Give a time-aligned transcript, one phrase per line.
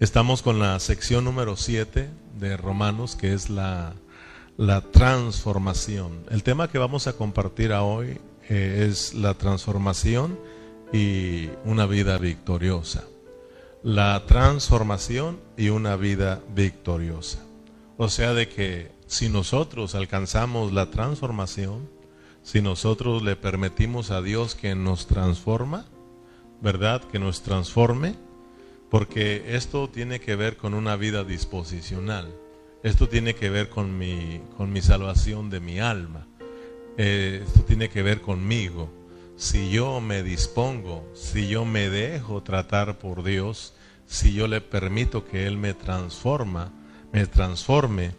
[0.00, 3.92] Estamos con la sección número 7 de Romanos, que es la,
[4.56, 6.24] la transformación.
[6.30, 8.18] El tema que vamos a compartir hoy
[8.48, 10.38] eh, es la transformación
[10.90, 13.04] y una vida victoriosa.
[13.82, 17.40] La transformación y una vida victoriosa.
[17.98, 21.90] O sea, de que si nosotros alcanzamos la transformación,
[22.42, 25.84] si nosotros le permitimos a Dios que nos transforma,
[26.62, 27.02] ¿verdad?
[27.04, 28.14] Que nos transforme,
[28.90, 32.34] porque esto tiene que ver con una vida disposicional.
[32.82, 36.26] Esto tiene que ver con mi, con mi salvación de mi alma.
[36.96, 38.90] Eh, esto tiene que ver conmigo.
[39.36, 43.74] Si yo me dispongo, si yo me dejo tratar por Dios,
[44.06, 46.72] si yo le permito que Él me transforma,
[47.12, 48.12] me transforme,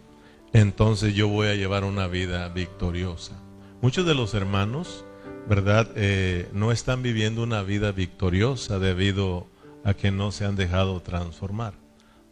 [0.52, 3.40] entonces yo voy a llevar una vida victoriosa.
[3.82, 5.04] Muchos de los hermanos,
[5.48, 5.90] ¿verdad?
[5.96, 9.51] Eh, no están viviendo una vida victoriosa debido
[9.84, 11.74] a que no se han dejado transformar,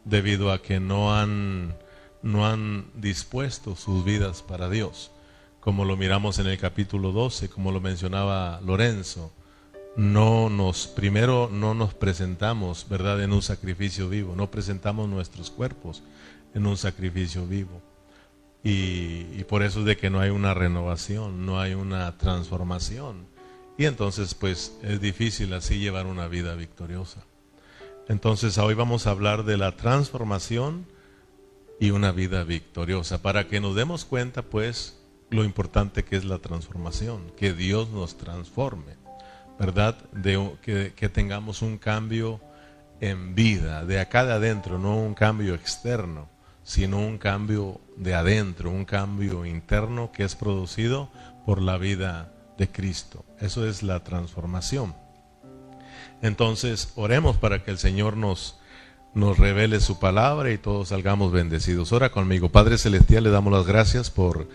[0.05, 1.75] debido a que no han,
[2.21, 5.11] no han dispuesto sus vidas para Dios,
[5.59, 9.31] como lo miramos en el capítulo 12, como lo mencionaba Lorenzo.
[9.95, 16.01] No nos, primero no nos presentamos, ¿verdad?, en un sacrificio vivo, no presentamos nuestros cuerpos
[16.53, 17.81] en un sacrificio vivo.
[18.63, 23.25] Y, y, por eso es de que no hay una renovación, no hay una transformación.
[23.77, 27.23] Y entonces pues es difícil así llevar una vida victoriosa.
[28.07, 30.85] Entonces hoy vamos a hablar de la transformación
[31.79, 34.99] y una vida victoriosa, para que nos demos cuenta pues
[35.29, 38.97] lo importante que es la transformación, que Dios nos transforme,
[39.59, 39.97] ¿verdad?
[40.11, 42.39] De, que, que tengamos un cambio
[42.99, 46.29] en vida, de acá de adentro, no un cambio externo,
[46.63, 51.09] sino un cambio de adentro, un cambio interno que es producido
[51.45, 53.25] por la vida de Cristo.
[53.39, 54.93] Eso es la transformación.
[56.21, 58.57] Entonces, oremos para que el Señor nos,
[59.13, 61.91] revele su palabra y todos salgamos bendecidos.
[61.91, 62.49] Ora conmigo.
[62.49, 64.47] Padre Celestial, le damos las gracias por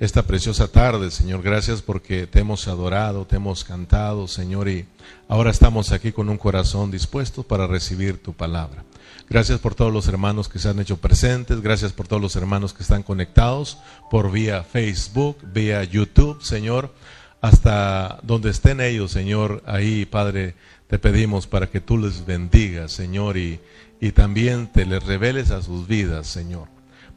[0.00, 1.42] esta preciosa tarde, Señor.
[1.42, 4.86] Gracias porque te hemos adorado, te hemos cantado, Señor, y
[5.28, 8.84] ahora estamos aquí con un corazón dispuesto para recibir tu palabra.
[9.28, 12.74] Gracias por todos los hermanos que se han hecho presentes, gracias por todos los hermanos
[12.74, 13.78] que están conectados
[14.10, 16.92] por vía Facebook, vía YouTube, Señor,
[17.40, 20.54] hasta donde estén ellos, Señor, ahí, Padre
[20.86, 23.60] te pedimos para que tú les bendigas, Señor, y,
[24.00, 26.68] y también te les reveles a sus vidas, Señor.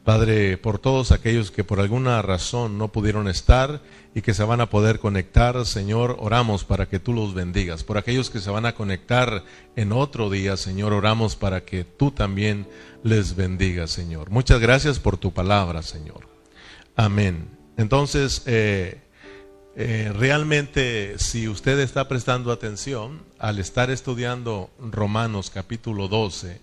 [0.08, 3.82] Padre, por todos aquellos que por alguna razón no pudieron estar
[4.14, 7.84] y que se van a poder conectar, Señor, oramos para que tú los bendigas.
[7.84, 9.44] Por aquellos que se van a conectar
[9.76, 12.66] en otro día, Señor, oramos para que tú también
[13.02, 14.30] les bendigas, Señor.
[14.30, 16.26] Muchas gracias por tu palabra, Señor.
[16.96, 17.50] Amén.
[17.76, 19.02] Entonces, eh,
[19.80, 26.60] eh, realmente, si usted está prestando atención, al estar estudiando Romanos capítulo 12,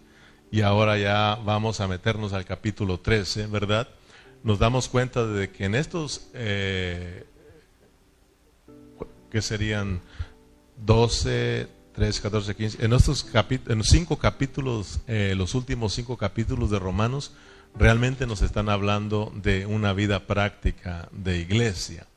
[0.51, 3.87] y ahora ya vamos a meternos al capítulo 13, ¿verdad?
[4.43, 7.25] Nos damos cuenta de que en estos, eh,
[9.31, 10.01] que serían
[10.85, 13.25] 12, 13, 14, 15, en estos
[13.69, 17.31] en cinco capítulos, eh, los últimos cinco capítulos de Romanos,
[17.75, 22.07] realmente nos están hablando de una vida práctica de iglesia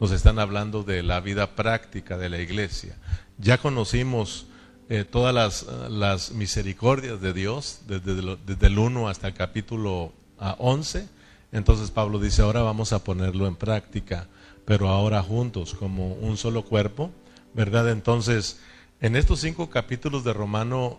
[0.00, 2.96] nos están hablando de la vida práctica de la iglesia.
[3.38, 4.46] Ya conocimos
[4.88, 10.12] eh, todas las, misericordias de Dios, desde, el 1 hasta el capítulo
[10.58, 11.08] 11.
[11.52, 14.28] Entonces Pablo dice, ahora vamos a ponerlo en práctica,
[14.64, 17.10] pero ahora juntos, como un solo cuerpo,
[17.54, 17.90] ¿verdad?
[17.90, 18.60] Entonces,
[19.00, 20.98] en estos cinco capítulos de, Romano,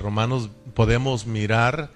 [0.00, 1.90] Romanos podemos mirar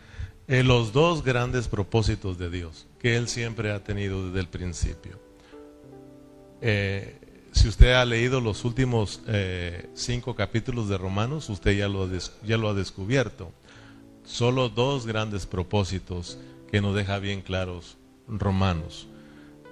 [0.46, 5.27] eh, los dos grandes propósitos de Dios que Él siempre ha tenido desde el principio.
[6.60, 7.18] Eh,
[7.52, 12.08] si usted ha leído los últimos eh, cinco capítulos de Romanos, usted ya lo,
[12.44, 13.52] ya lo ha descubierto.
[14.24, 16.38] Solo dos grandes propósitos
[16.70, 17.96] que nos deja bien claros
[18.28, 19.08] Romanos,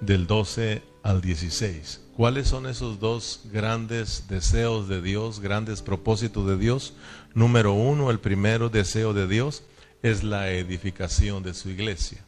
[0.01, 2.01] del 12 al 16.
[2.15, 6.95] ¿Cuáles son esos dos grandes deseos de Dios, grandes propósitos de Dios?
[7.35, 9.63] Número uno, el primero deseo de Dios
[10.01, 12.25] es la edificación de su iglesia.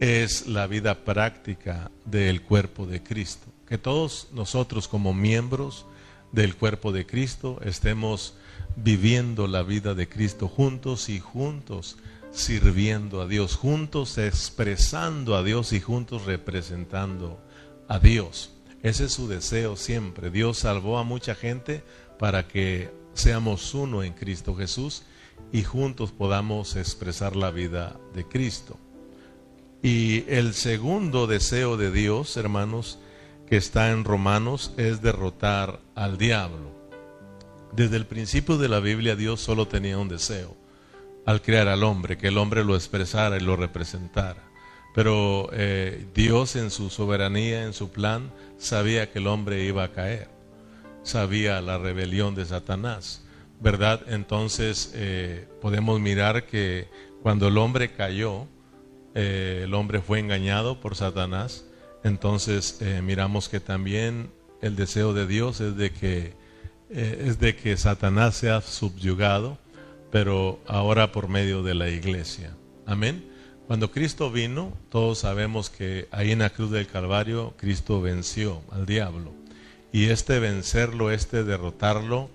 [0.00, 5.84] Es la vida práctica del cuerpo de Cristo que todos nosotros como miembros
[6.32, 8.34] del cuerpo de Cristo estemos
[8.76, 11.96] viviendo la vida de Cristo juntos y juntos
[12.30, 17.40] sirviendo a Dios, juntos expresando a Dios y juntos representando
[17.88, 18.52] a Dios.
[18.82, 20.30] Ese es su deseo siempre.
[20.30, 21.82] Dios salvó a mucha gente
[22.18, 25.02] para que seamos uno en Cristo Jesús
[25.52, 28.78] y juntos podamos expresar la vida de Cristo.
[29.82, 32.98] Y el segundo deseo de Dios, hermanos,
[33.48, 36.70] que está en Romanos es derrotar al diablo.
[37.72, 40.54] Desde el principio de la Biblia Dios solo tenía un deseo,
[41.24, 44.42] al crear al hombre, que el hombre lo expresara y lo representara.
[44.94, 49.92] Pero eh, Dios en su soberanía, en su plan, sabía que el hombre iba a
[49.92, 50.28] caer,
[51.02, 53.24] sabía la rebelión de Satanás,
[53.60, 54.02] ¿verdad?
[54.08, 56.88] Entonces eh, podemos mirar que
[57.22, 58.46] cuando el hombre cayó,
[59.14, 61.67] eh, el hombre fue engañado por Satanás,
[62.04, 64.30] entonces miramos que también
[64.62, 66.34] el deseo de Dios es de que
[66.90, 69.58] es de que Satanás sea subyugado
[70.10, 72.54] pero ahora por medio de la iglesia.
[72.86, 73.24] Amén.
[73.66, 78.86] Cuando Cristo vino, todos sabemos que ahí en la cruz del Calvario Cristo venció al
[78.86, 79.32] diablo.
[79.92, 82.30] Y este vencerlo, este derrotarlo,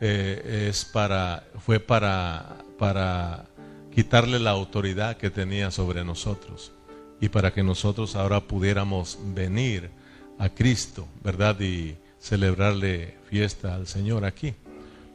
[0.00, 3.46] eh, es para, fue para, para
[3.92, 6.72] quitarle la autoridad que tenía sobre nosotros
[7.20, 9.90] y para que nosotros ahora pudiéramos venir
[10.38, 11.58] a Cristo, ¿verdad?
[11.60, 14.54] Y celebrarle fiesta al Señor aquí,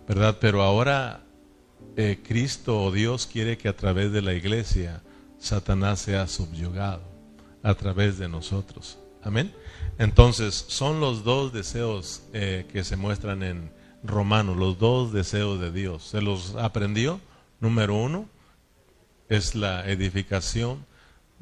[0.08, 0.38] ¿verdad?
[0.40, 1.24] Pero ahora
[1.98, 5.02] eh, Cristo o Dios quiere que a través de la iglesia
[5.40, 7.04] Satanás sea subyugado
[7.64, 8.98] a través de nosotros.
[9.24, 9.54] Amén.
[9.98, 13.72] Entonces, son los dos deseos eh, que se muestran en
[14.04, 16.04] Romanos, los dos deseos de Dios.
[16.04, 17.20] Se los aprendió.
[17.60, 18.28] Número uno
[19.30, 20.86] es la edificación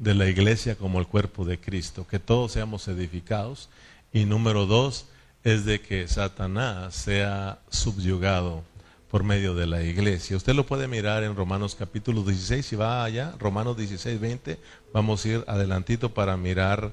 [0.00, 3.68] de la iglesia como el cuerpo de Cristo, que todos seamos edificados.
[4.12, 5.06] Y número dos
[5.44, 8.64] es de que Satanás sea subyugado
[9.10, 10.36] por medio de la iglesia.
[10.36, 14.58] Usted lo puede mirar en Romanos capítulo 16, si va allá, Romanos 16, 20,
[14.92, 16.92] vamos a ir adelantito para mirar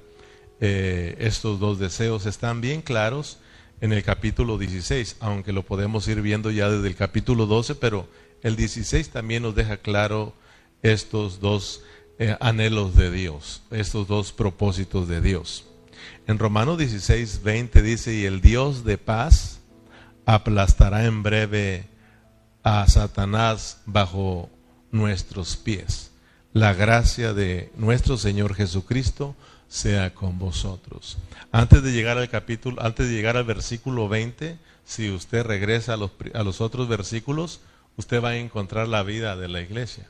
[0.59, 2.25] eh, estos dos deseos.
[2.25, 3.37] Están bien claros
[3.79, 8.05] en el capítulo 16, aunque lo podemos ir viendo ya desde el capítulo 12, pero
[8.43, 10.33] el 16 también nos deja claro
[10.81, 11.83] estos dos
[12.19, 15.65] eh, anhelos de Dios, estos dos propósitos de Dios.
[16.27, 19.59] En Romanos 16, 20 dice, y el Dios de paz
[20.25, 21.85] aplastará en breve
[22.63, 24.49] a Satanás bajo
[24.91, 26.11] nuestros pies.
[26.53, 29.35] La gracia de nuestro Señor Jesucristo
[29.67, 31.17] sea con vosotros.
[31.51, 35.97] Antes de llegar al capítulo, antes de llegar al versículo 20, si usted regresa a
[35.97, 37.61] los, a los otros versículos,
[37.95, 40.09] usted va a encontrar la vida de la iglesia.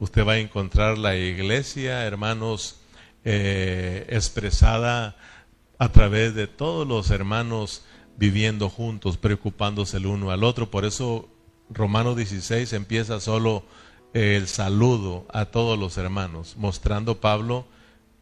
[0.00, 2.80] Usted va a encontrar la iglesia, hermanos,
[3.22, 5.14] eh, expresada
[5.78, 7.84] a través de todos los hermanos
[8.16, 10.70] viviendo juntos, preocupándose el uno al otro.
[10.70, 11.28] Por eso
[11.68, 13.62] Romano 16 empieza solo
[14.14, 17.66] eh, el saludo a todos los hermanos, mostrando Pablo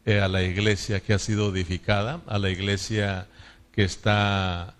[0.05, 3.27] eh, a la iglesia que ha sido edificada, a la iglesia
[3.71, 4.75] que está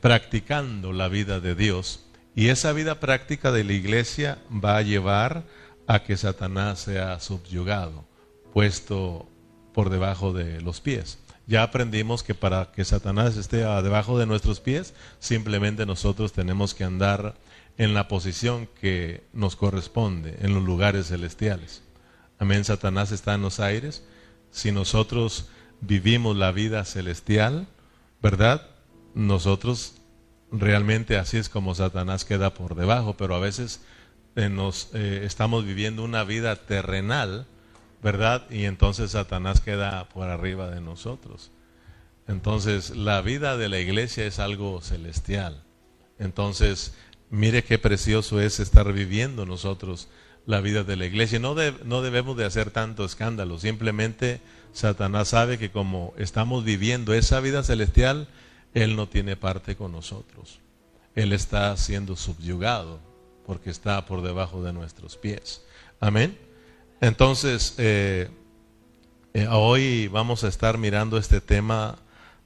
[0.00, 2.04] practicando la vida de Dios.
[2.36, 5.42] Y esa vida práctica de la iglesia va a llevar
[5.88, 8.04] a que Satanás sea subyugado,
[8.52, 9.26] puesto
[9.72, 11.18] por debajo de los pies.
[11.46, 16.84] Ya aprendimos que para que Satanás esté debajo de nuestros pies, simplemente nosotros tenemos que
[16.84, 17.34] andar
[17.78, 21.82] en la posición que nos corresponde en los lugares celestiales.
[22.38, 24.04] Amén, Satanás está en los aires.
[24.50, 25.48] Si nosotros
[25.80, 27.66] vivimos la vida celestial,
[28.20, 28.68] ¿verdad?
[29.14, 29.94] Nosotros
[30.52, 33.80] realmente así es como Satanás queda por debajo, pero a veces
[34.48, 37.46] nos eh, estamos viviendo una vida terrenal,
[38.02, 38.48] ¿verdad?
[38.50, 41.50] Y entonces Satanás queda por arriba de nosotros.
[42.28, 45.64] Entonces, la vida de la iglesia es algo celestial.
[46.18, 46.94] Entonces,
[47.30, 50.08] Mire qué precioso es estar viviendo nosotros
[50.46, 51.38] la vida de la iglesia.
[51.38, 51.54] No,
[51.84, 54.40] no debemos de hacer tanto escándalo, simplemente
[54.72, 58.28] Satanás sabe que como estamos viviendo esa vida celestial,
[58.72, 60.60] Él no tiene parte con nosotros.
[61.14, 63.00] Él está siendo subyugado
[63.48, 65.62] porque está por debajo de nuestros pies.
[66.00, 66.36] Amén.
[67.00, 68.28] Entonces, eh,
[69.32, 71.96] eh, hoy vamos a estar mirando este tema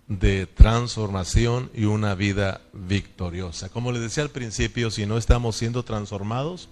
[0.06, 3.68] de transformación y una vida victoriosa.
[3.68, 6.68] Como les decía al principio, si no estamos siendo transformados,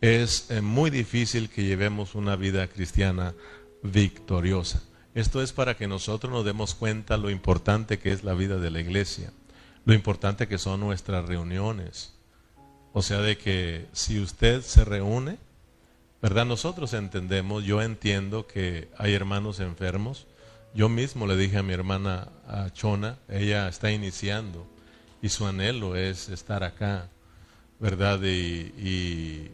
[0.00, 3.34] es eh, muy difícil que llevemos una vida cristiana
[3.82, 4.84] victoriosa.
[5.16, 8.70] Esto es para que nosotros nos demos cuenta lo importante que es la vida de
[8.70, 9.32] la iglesia,
[9.84, 12.13] lo importante que son nuestras reuniones.
[12.96, 15.36] O sea, de que si usted se reúne,
[16.22, 16.46] ¿verdad?
[16.46, 20.28] Nosotros entendemos, yo entiendo que hay hermanos enfermos,
[20.74, 22.28] yo mismo le dije a mi hermana
[22.72, 24.64] Chona, ella está iniciando
[25.20, 27.08] y su anhelo es estar acá,
[27.80, 28.22] ¿verdad?
[28.22, 29.50] Y,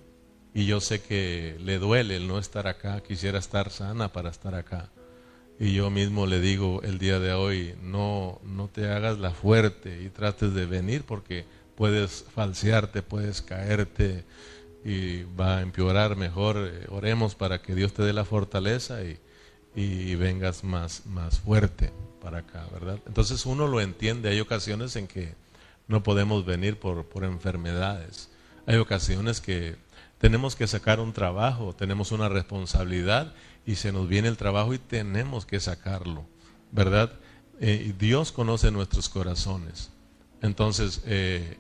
[0.55, 4.55] y, yo sé que le duele el no estar acá, quisiera estar sana para estar
[4.55, 4.91] acá.
[5.59, 10.03] Y yo mismo le digo el día de hoy, no, no te hagas la fuerte
[10.03, 11.47] y trates de venir porque
[11.81, 14.27] puedes falsearte, puedes caerte
[14.85, 16.59] y va a empeorar mejor.
[16.59, 19.19] Eh, oremos para que Dios te dé la fortaleza y,
[19.75, 22.99] y vengas más, más fuerte para acá, ¿verdad?
[23.07, 25.33] Entonces uno lo entiende, hay ocasiones en que
[25.89, 28.29] no podemos venir por, por enfermedades,
[28.67, 29.77] hay ocasiones que
[30.19, 33.33] tenemos que sacar un trabajo, tenemos una responsabilidad
[33.65, 36.27] y se nos viene el trabajo y tenemos que sacarlo,
[36.73, 37.11] ¿verdad?
[37.59, 39.89] Eh, Dios conoce nuestros corazones.
[40.43, 41.57] Entonces, eh,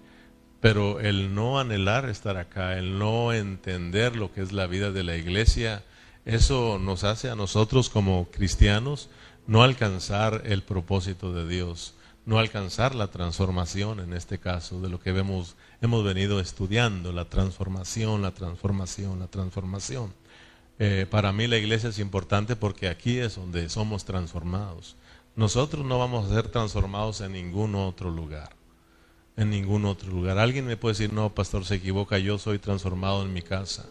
[0.60, 5.02] pero el no anhelar estar acá, el no entender lo que es la vida de
[5.02, 5.82] la iglesia,
[6.26, 9.08] eso nos hace a nosotros como cristianos
[9.46, 11.94] no alcanzar el propósito de Dios,
[12.26, 17.24] no alcanzar la transformación en este caso de lo que vemos, hemos venido estudiando, la
[17.24, 20.12] transformación, la transformación, la transformación.
[20.78, 24.96] Eh, para mí la iglesia es importante porque aquí es donde somos transformados.
[25.36, 28.59] Nosotros no vamos a ser transformados en ningún otro lugar
[29.36, 30.38] en ningún otro lugar.
[30.38, 33.86] Alguien me puede decir, no, pastor, se equivoca, yo soy transformado en mi casa.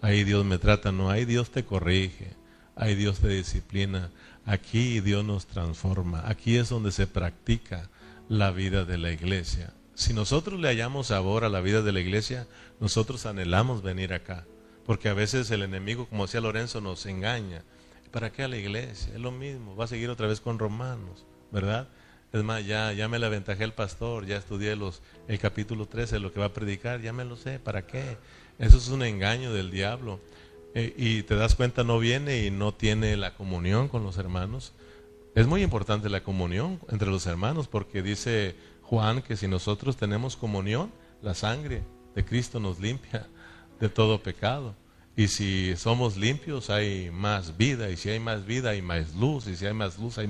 [0.00, 2.34] Ahí Dios me trata, no, ahí Dios te corrige,
[2.74, 4.10] ahí Dios te disciplina.
[4.44, 7.88] Aquí Dios nos transforma, aquí es donde se practica
[8.28, 9.72] la vida de la iglesia.
[9.94, 12.48] Si nosotros le hallamos sabor a la vida de la iglesia,
[12.80, 14.44] nosotros anhelamos venir acá,
[14.84, 17.62] porque a veces el enemigo, como decía Lorenzo, nos engaña.
[18.10, 19.14] ¿Para qué a la iglesia?
[19.14, 21.88] Es lo mismo, va a seguir otra vez con Romanos, ¿verdad?
[22.32, 26.18] Es más, ya, ya me la aventajé el pastor, ya estudié los, el capítulo 13,
[26.18, 28.16] lo que va a predicar, ya me lo sé, ¿para qué?
[28.58, 30.18] Eso es un engaño del diablo.
[30.74, 34.72] Eh, y te das cuenta, no viene y no tiene la comunión con los hermanos.
[35.34, 40.36] Es muy importante la comunión entre los hermanos porque dice Juan que si nosotros tenemos
[40.36, 40.90] comunión,
[41.22, 41.82] la sangre
[42.14, 43.26] de Cristo nos limpia
[43.80, 44.74] de todo pecado.
[45.16, 49.46] Y si somos limpios hay más vida, y si hay más vida hay más luz,
[49.46, 50.28] y si hay más luz hay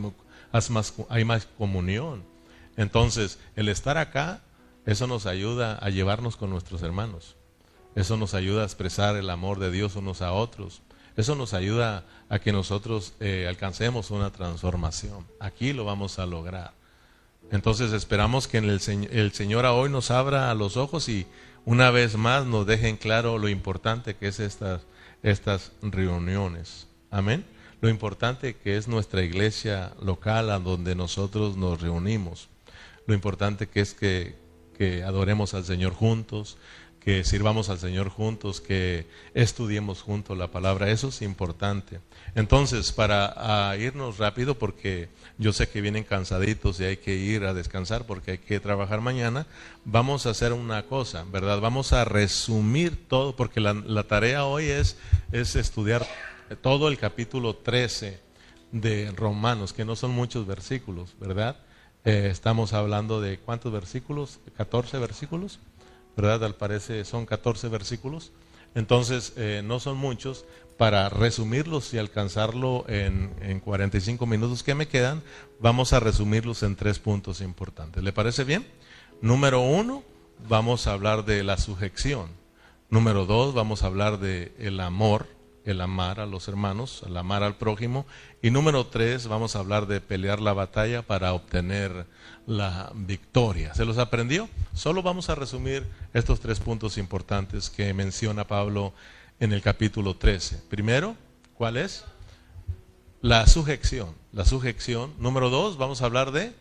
[1.08, 2.24] hay más comunión.
[2.76, 4.42] Entonces, el estar acá,
[4.86, 7.36] eso nos ayuda a llevarnos con nuestros hermanos.
[7.94, 10.82] Eso nos ayuda a expresar el amor de Dios unos a otros.
[11.16, 15.26] Eso nos ayuda a que nosotros eh, alcancemos una transformación.
[15.40, 16.72] Aquí lo vamos a lograr.
[17.50, 21.26] Entonces esperamos que el, el Señor hoy nos abra los ojos y
[21.66, 24.80] una vez más nos dejen claro lo importante que es estas,
[25.22, 26.86] estas reuniones.
[27.10, 27.44] Amén
[27.82, 32.48] lo importante que es nuestra iglesia local a donde nosotros nos reunimos,
[33.06, 34.40] lo importante que es que,
[35.06, 36.58] adoremos al Señor juntos,
[36.98, 42.00] que sirvamos al Señor juntos, que estudiemos juntos la palabra, eso es importante.
[42.34, 45.08] Entonces, para irnos rápido, porque
[45.38, 49.00] yo sé que vienen cansaditos y hay que ir a descansar porque hay que trabajar
[49.00, 49.46] mañana,
[49.84, 51.60] vamos a hacer una cosa, ¿verdad?
[51.60, 54.96] Vamos a resumir todo, porque la, la tarea hoy es,
[55.30, 56.04] es estudiar
[56.60, 58.20] todo el capítulo 13
[58.72, 61.56] de Romanos, que no son muchos versículos, ¿verdad?
[62.04, 65.60] Eh, estamos hablando de cuántos versículos, 14 versículos,
[66.16, 66.44] ¿verdad?
[66.44, 68.32] Al parecer son 14 versículos.
[68.74, 70.44] Entonces, eh, no son muchos.
[70.78, 75.22] Para resumirlos y alcanzarlo en, en 45 minutos que me quedan,
[75.60, 78.02] vamos a resumirlos en tres puntos importantes.
[78.02, 78.66] ¿Le parece bien?
[79.20, 80.02] Número uno,
[80.48, 82.30] vamos a hablar de la sujeción.
[82.88, 85.28] Número dos, vamos a hablar de el amor
[85.64, 88.06] el amar a los hermanos, el amar al prójimo.
[88.42, 92.06] Y número tres, vamos a hablar de pelear la batalla para obtener
[92.46, 93.74] la victoria.
[93.74, 94.48] ¿Se los aprendió?
[94.74, 98.92] Solo vamos a resumir estos tres puntos importantes que menciona Pablo
[99.40, 100.62] en el capítulo 13.
[100.68, 101.16] Primero,
[101.54, 102.04] ¿cuál es?
[103.20, 104.14] La sujeción.
[104.32, 105.14] La sujeción.
[105.18, 106.52] Número dos, vamos a hablar de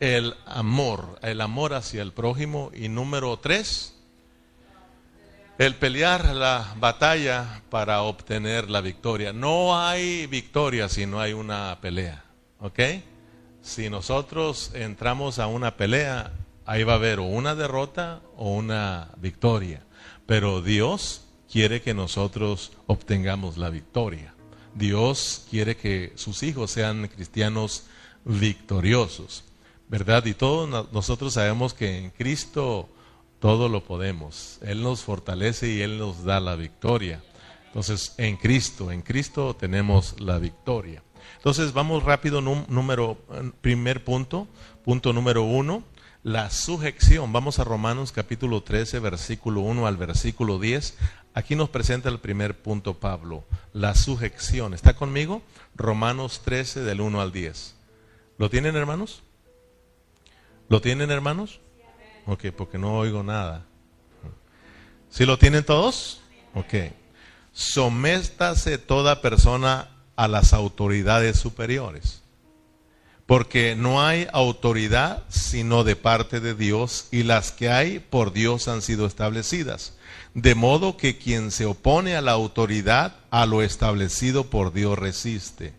[0.00, 2.70] el amor, el amor hacia el prójimo.
[2.74, 3.95] Y número tres,
[5.58, 9.32] el pelear la batalla para obtener la victoria.
[9.32, 12.24] No hay victoria si no hay una pelea.
[12.60, 12.80] ¿Ok?
[13.62, 16.32] Si nosotros entramos a una pelea,
[16.66, 19.82] ahí va a haber o una derrota o una victoria.
[20.26, 24.34] Pero Dios quiere que nosotros obtengamos la victoria.
[24.74, 27.84] Dios quiere que sus hijos sean cristianos
[28.24, 29.44] victoriosos.
[29.88, 30.24] ¿Verdad?
[30.26, 32.88] Y todos nosotros sabemos que en Cristo
[33.40, 34.58] todo lo podemos.
[34.62, 37.22] Él nos fortalece y Él nos da la victoria.
[37.66, 41.02] Entonces, en Cristo, en Cristo tenemos la victoria.
[41.36, 43.18] Entonces, vamos rápido, número,
[43.60, 44.48] primer punto,
[44.84, 45.82] punto número uno,
[46.22, 47.32] la sujeción.
[47.32, 50.96] Vamos a Romanos capítulo 13, versículo 1 al versículo 10.
[51.34, 54.72] Aquí nos presenta el primer punto Pablo, la sujeción.
[54.72, 55.42] ¿Está conmigo?
[55.74, 57.76] Romanos 13 del 1 al 10.
[58.38, 59.22] ¿Lo tienen hermanos?
[60.68, 61.60] ¿Lo tienen hermanos?
[62.26, 63.64] Ok, porque no oigo nada.
[65.10, 66.20] ¿Sí lo tienen todos?
[66.54, 66.74] Ok.
[67.52, 72.22] Soméstase toda persona a las autoridades superiores.
[73.26, 78.66] Porque no hay autoridad sino de parte de Dios y las que hay por Dios
[78.66, 79.94] han sido establecidas.
[80.34, 85.74] De modo que quien se opone a la autoridad, a lo establecido por Dios resiste.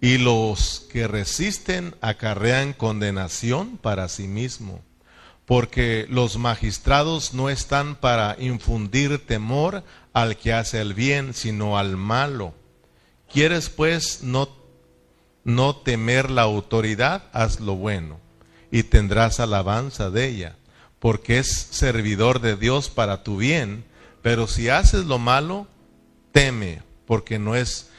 [0.00, 4.82] Y los que resisten acarrean condenación para sí mismo
[5.52, 11.98] porque los magistrados no están para infundir temor al que hace el bien, sino al
[11.98, 12.54] malo.
[13.30, 14.48] ¿Quieres pues no,
[15.44, 17.24] no temer la autoridad?
[17.34, 18.18] Haz lo bueno
[18.70, 20.56] y tendrás alabanza de ella,
[20.98, 23.84] porque es servidor de Dios para tu bien,
[24.22, 25.66] pero si haces lo malo,
[26.32, 27.90] teme, porque no es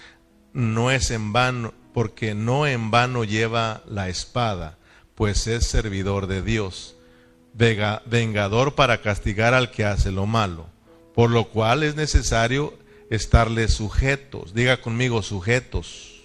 [0.54, 4.80] no es en vano, porque no en vano lleva la espada,
[5.14, 6.96] pues es servidor de Dios,
[7.54, 10.68] vengador para castigar al que hace lo malo,
[11.14, 12.78] por lo cual es necesario
[13.10, 16.24] estarle sujetos, diga conmigo sujetos,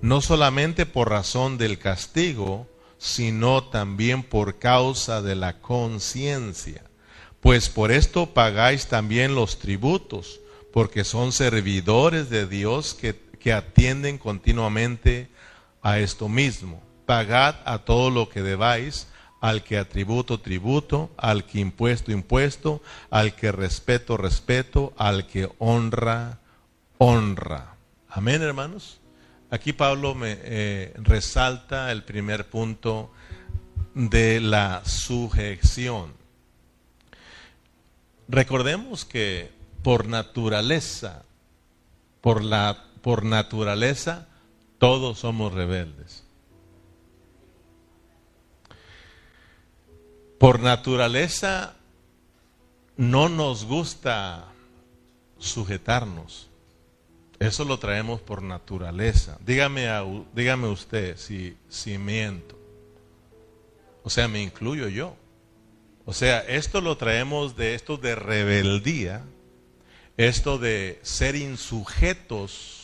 [0.00, 2.68] no solamente por razón del castigo,
[2.98, 6.84] sino también por causa de la conciencia,
[7.40, 10.40] pues por esto pagáis también los tributos,
[10.72, 15.28] porque son servidores de Dios que que atienden continuamente
[15.82, 16.82] a esto mismo.
[17.06, 19.06] Pagad a todo lo que debáis,
[19.40, 26.40] al que atributo, tributo, al que impuesto, impuesto, al que respeto, respeto, al que honra,
[26.98, 27.76] honra.
[28.08, 29.00] Amén, hermanos.
[29.50, 33.10] Aquí Pablo me eh, resalta el primer punto
[33.94, 36.12] de la sujeción.
[38.28, 39.50] Recordemos que
[39.82, 41.24] por naturaleza,
[42.20, 44.26] por la por naturaleza,
[44.78, 46.24] todos somos rebeldes.
[50.38, 51.74] Por naturaleza,
[52.96, 54.46] no nos gusta
[55.38, 56.48] sujetarnos.
[57.38, 59.38] Eso lo traemos por naturaleza.
[59.44, 59.86] Dígame,
[60.34, 62.58] dígame usted si, si miento.
[64.02, 65.16] O sea, me incluyo yo.
[66.04, 69.24] O sea, esto lo traemos de esto de rebeldía,
[70.16, 72.78] esto de ser insujetos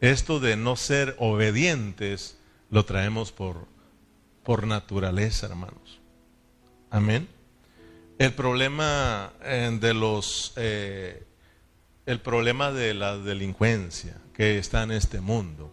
[0.00, 2.38] esto de no ser obedientes
[2.70, 3.66] lo traemos por,
[4.42, 5.99] por naturaleza, hermanos.
[6.90, 7.28] Amén.
[8.18, 11.24] El problema eh, de los eh,
[12.04, 15.72] el problema de la delincuencia que está en este mundo,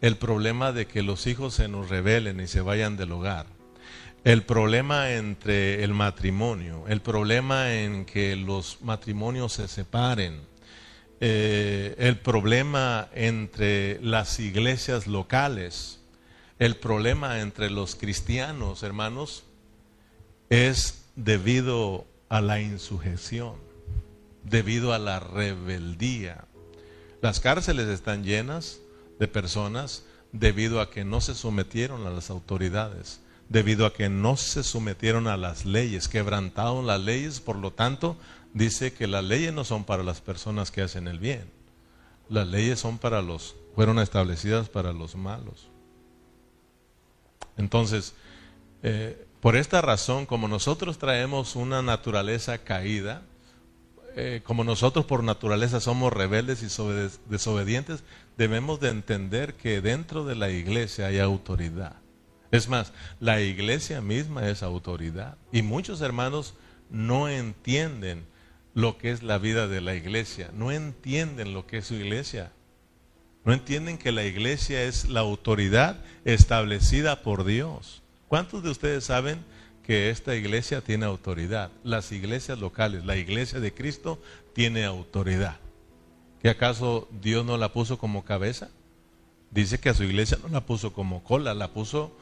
[0.00, 3.46] el problema de que los hijos se nos rebelen y se vayan del hogar,
[4.22, 10.42] el problema entre el matrimonio, el problema en que los matrimonios se separen,
[11.18, 15.98] eh, el problema entre las iglesias locales,
[16.60, 19.42] el problema entre los cristianos, hermanos,
[20.52, 23.54] es debido a la insujeción,
[24.44, 26.44] debido a la rebeldía.
[27.22, 28.78] Las cárceles están llenas
[29.18, 34.36] de personas debido a que no se sometieron a las autoridades, debido a que no
[34.36, 38.18] se sometieron a las leyes, quebrantaron las leyes, por lo tanto
[38.52, 41.46] dice que las leyes no son para las personas que hacen el bien.
[42.28, 45.68] Las leyes son para los, fueron establecidas para los malos.
[47.56, 48.12] Entonces,
[48.82, 53.22] eh, por esta razón, como nosotros traemos una naturaleza caída,
[54.14, 56.66] eh, como nosotros por naturaleza somos rebeldes y
[57.28, 58.04] desobedientes,
[58.38, 61.96] debemos de entender que dentro de la iglesia hay autoridad.
[62.52, 65.36] Es más, la iglesia misma es autoridad.
[65.50, 66.54] Y muchos hermanos
[66.88, 68.24] no entienden
[68.74, 72.52] lo que es la vida de la iglesia, no entienden lo que es su iglesia,
[73.44, 78.01] no entienden que la iglesia es la autoridad establecida por Dios.
[78.32, 79.44] ¿Cuántos de ustedes saben
[79.84, 81.70] que esta iglesia tiene autoridad?
[81.84, 84.22] Las iglesias locales, la iglesia de Cristo
[84.54, 85.58] tiene autoridad.
[86.40, 88.70] ¿Que acaso Dios no la puso como cabeza?
[89.50, 92.16] Dice que a su iglesia no la puso como cola, la puso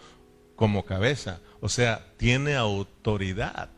[0.57, 1.39] como cabeza.
[1.61, 3.71] O sea, tiene autoridad.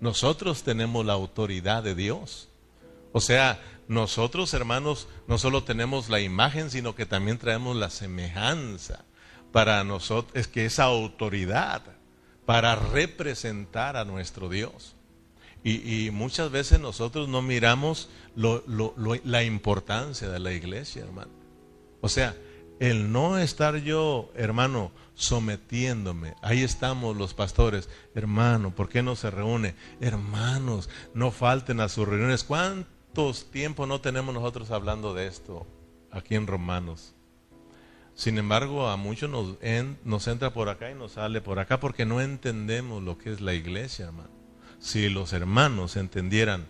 [0.00, 2.48] Nosotros tenemos la autoridad de Dios.
[3.12, 9.04] O sea, nosotros hermanos no solo tenemos la imagen, sino que también traemos la semejanza
[9.54, 11.80] para nosotros, es que esa autoridad
[12.44, 14.96] para representar a nuestro Dios.
[15.62, 21.30] Y, muchas veces nosotros no miramos la importancia de la iglesia, hermano.
[22.00, 22.34] O sea,
[22.80, 26.34] el no estar yo, hermano, sometiéndome.
[26.42, 27.88] Ahí estamos los pastores.
[28.16, 29.76] Hermano, ¿por qué no se reúne?
[30.00, 32.42] Hermanos, no falten a sus reuniones.
[32.42, 35.64] ¿Cuántos tiempo no tenemos nosotros hablando de esto
[36.10, 37.13] aquí en Romanos?
[38.14, 39.56] Sin embargo, a muchos nos,
[40.04, 43.40] nos entra por acá y nos sale por acá porque no entendemos lo que es
[43.40, 44.30] la iglesia, hermano.
[44.78, 46.66] Si los hermanos entendieran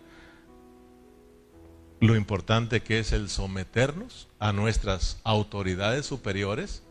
[2.00, 6.82] lo importante que es el someternos a nuestras autoridades superiores,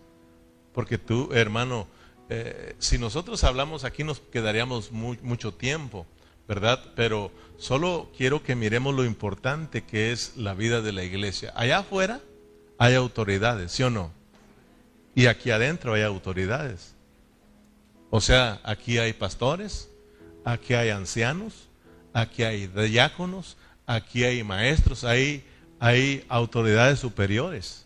[0.73, 1.87] porque tú, hermano,
[2.29, 6.05] eh, si nosotros hablamos aquí nos quedaríamos mucho tiempo,
[6.47, 6.83] ¿verdad?
[6.95, 11.53] Pero solo quiero que miremos lo importante que es la vida de la iglesia.
[11.55, 12.21] Allá afuera
[12.77, 14.22] hay autoridades, ¿sí o no?
[15.15, 16.95] Y aquí adentro hay autoridades.
[18.09, 19.89] O sea, aquí hay pastores,
[20.45, 21.69] aquí hay ancianos,
[22.13, 25.45] aquí hay diáconos, aquí hay maestros, hay,
[25.79, 27.83] hay autoridades superiores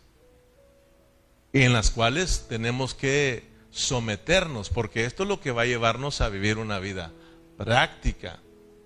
[1.54, 6.30] en las cuales tenemos que someternos, porque esto es lo que va a llevarnos a
[6.30, 7.12] vivir una vida
[7.58, 8.40] práctica.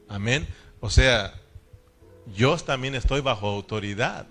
[0.08, 0.48] Amén.
[0.80, 1.34] O sea,
[2.36, 4.28] yo también estoy bajo autoridad.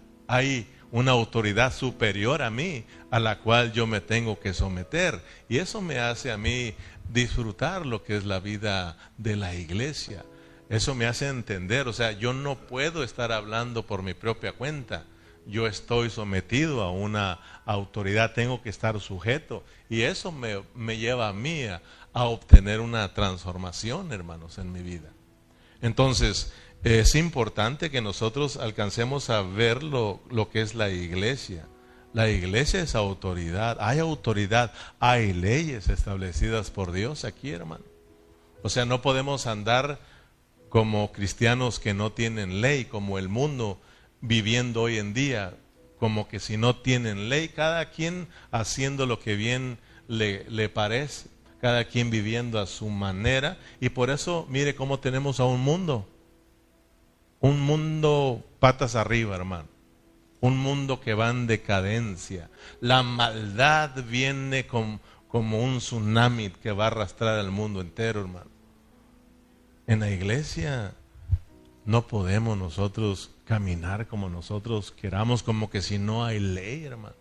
[0.93, 5.21] Una autoridad superior a mí, a la cual yo me tengo que someter.
[5.49, 6.75] Y eso me hace a mí
[7.13, 10.25] disfrutar lo que es la vida de la iglesia.
[10.69, 15.05] Eso me hace entender, o sea, yo no puedo estar hablando por mi propia cuenta.
[15.47, 19.65] Yo estoy sometido a una autoridad, tengo que estar sujeto.
[19.89, 25.11] Y eso me, lleva a mí a, a obtener una transformación, hermanos, en mi vida.
[25.83, 31.67] Entonces, es importante que nosotros alcancemos a ver lo, que es la iglesia.
[32.15, 37.85] La iglesia es autoridad, hay autoridad, hay leyes establecidas por Dios aquí, hermano.
[38.63, 40.01] O sea, no podemos andar
[40.71, 43.79] como cristianos que no tienen ley, como el mundo
[44.23, 45.55] viviendo hoy en día,
[45.99, 51.29] como que si no tienen ley, cada quien haciendo lo que bien le, le parece,
[51.61, 53.59] cada quien viviendo a su manera.
[53.81, 56.10] Y por eso, mire cómo tenemos a un mundo
[57.41, 59.69] un mundo patas arriba, hermano.
[60.41, 62.49] Un mundo que va en decadencia.
[62.81, 65.01] La maldad viene como
[65.33, 68.51] un tsunami que va a arrastrar al mundo entero, hermano.
[69.87, 70.95] En la iglesia
[71.85, 77.17] no podemos nosotros caminar como nosotros queramos, como que si no hay ley, hermano.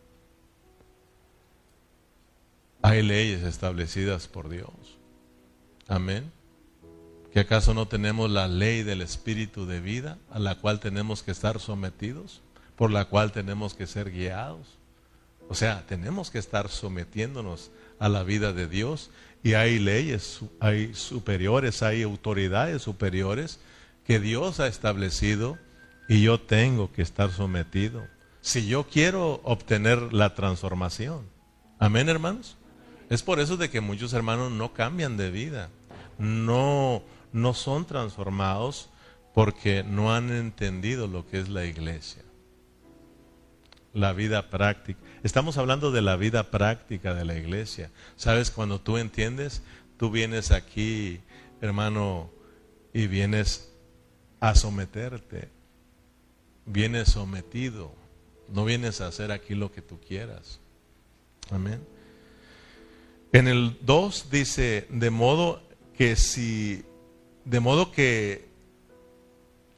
[2.81, 4.69] Hay leyes establecidas por Dios.
[5.87, 6.31] Amén.
[7.33, 11.31] ¿Que acaso no tenemos la ley del espíritu de vida a la cual tenemos que
[11.31, 12.41] estar sometidos?
[12.75, 14.79] Por la cual tenemos que ser guiados.
[15.47, 19.11] O sea, tenemos que estar sometiéndonos a la vida de Dios
[19.43, 23.59] y hay leyes, hay superiores, hay autoridades superiores
[24.05, 25.57] que Dios ha establecido
[26.07, 28.07] y yo tengo que estar sometido.
[28.41, 31.27] Si yo quiero obtener la transformación.
[31.77, 32.57] Amén, hermanos.
[33.09, 35.69] Es por eso de que muchos hermanos no cambian de vida.
[36.17, 38.89] No no son transformados
[39.33, 42.23] porque no han entendido lo que es la iglesia.
[43.93, 44.99] La vida práctica.
[45.23, 47.91] Estamos hablando de la vida práctica de la iglesia.
[48.15, 49.63] Sabes, cuando tú entiendes,
[49.97, 51.21] tú vienes aquí,
[51.61, 52.29] hermano,
[52.93, 53.71] y vienes
[54.39, 55.49] a someterte.
[56.65, 57.93] Vienes sometido.
[58.47, 60.59] No vienes a hacer aquí lo que tú quieras.
[61.51, 61.81] Amén.
[63.31, 65.61] En el 2 dice, de modo
[65.95, 66.83] que si
[67.49, 68.47] de modo que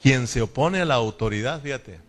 [0.02, 2.02] quien se opone a la autoridad, fíjate,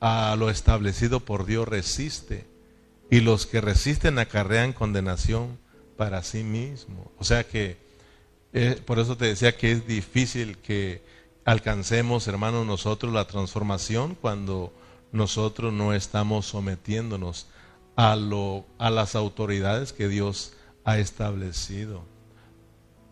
[0.00, 2.46] a lo establecido por Dios resiste,
[3.10, 5.58] y los que resisten acarrean condenación
[5.96, 7.10] para sí mismo.
[7.18, 7.76] O sea que,
[8.54, 11.02] eh, por eso te decía que es difícil que
[11.44, 14.72] alcancemos, hermanos, nosotros la transformación cuando
[15.12, 17.46] nosotros no estamos sometiéndonos
[17.96, 22.04] a, lo, a las autoridades que Dios ha establecido.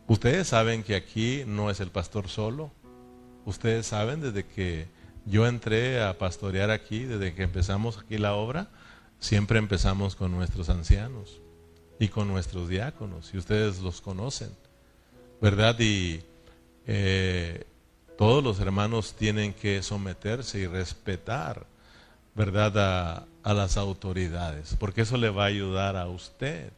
[0.08, 2.70] Ustedes saben que aquí no es el pastor solo.
[3.44, 4.86] Ustedes saben desde que
[5.24, 8.68] yo entré a pastorear aquí, desde que empezamos aquí la obra,
[9.18, 11.40] siempre empezamos con nuestros ancianos
[11.98, 14.50] y con nuestros diáconos, y ustedes los conocen,
[15.40, 15.76] ¿verdad?
[15.80, 16.22] Y
[16.86, 17.64] eh,
[18.16, 21.66] todos los hermanos tienen que someterse y respetar,
[22.34, 22.78] ¿verdad?
[22.78, 26.70] A, a las autoridades, porque eso le va a ayudar a usted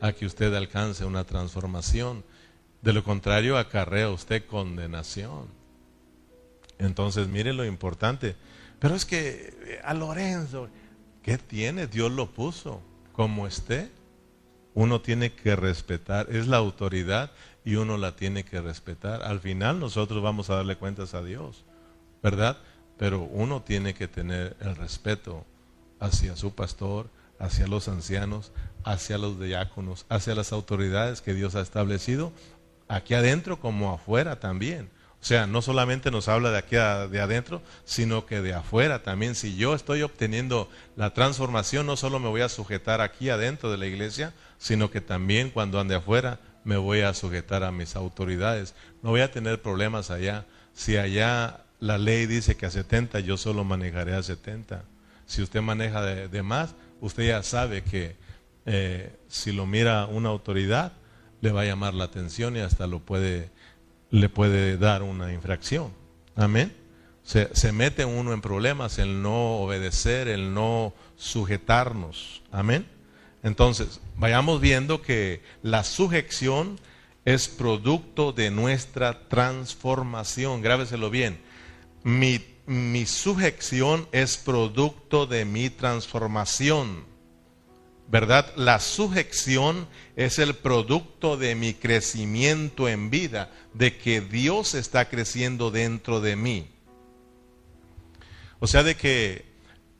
[0.00, 2.24] a que usted alcance una transformación
[2.84, 5.48] de lo contrario, acarrea usted condenación.
[6.78, 8.36] Entonces, mire lo importante.
[8.78, 10.68] Pero es que eh, a Lorenzo,
[11.22, 11.86] ¿qué tiene?
[11.86, 13.90] Dios lo puso como esté.
[14.74, 17.30] Uno tiene que respetar, es la autoridad
[17.64, 19.22] y uno la tiene que respetar.
[19.22, 21.64] Al final nosotros vamos a darle cuentas a Dios,
[22.22, 22.58] ¿verdad?
[22.98, 25.46] Pero uno tiene que tener el respeto
[26.00, 28.52] hacia su pastor, hacia los ancianos,
[28.84, 32.32] hacia los diáconos, hacia las autoridades que Dios ha establecido
[32.88, 34.90] aquí adentro como afuera también.
[35.24, 39.34] O sea, no solamente nos habla de aquí de adentro, sino que de afuera también.
[39.34, 43.78] Si yo estoy obteniendo la transformación, no solo me voy a sujetar aquí adentro de
[43.78, 48.74] la iglesia, sino que también cuando ande afuera me voy a sujetar a mis autoridades.
[49.02, 50.44] No voy a tener problemas allá.
[50.74, 54.84] Si allá la ley dice que a 70, yo solo manejaré a 70.
[55.26, 58.16] Si usted maneja de, más, usted ya sabe que
[58.66, 60.92] eh, si lo mira una autoridad,
[61.40, 63.50] le va a llamar la atención y hasta lo puede,
[64.10, 65.92] le puede dar una infracción.
[66.36, 66.74] Amén.
[67.22, 72.42] Se, se mete uno en problemas el no obedecer, el no sujetarnos.
[72.52, 72.86] Amén.
[73.42, 76.78] Entonces, vayamos viendo que la sujeción
[77.24, 80.62] es producto de nuestra transformación.
[80.62, 81.40] Grábeselo bien.
[82.02, 87.04] Mi, mi sujeción es producto de mi transformación.
[88.08, 88.52] ¿Verdad?
[88.56, 95.70] La sujeción es el producto de mi crecimiento en vida, de que Dios está creciendo
[95.70, 96.70] dentro de mí.
[98.60, 99.44] O sea, de que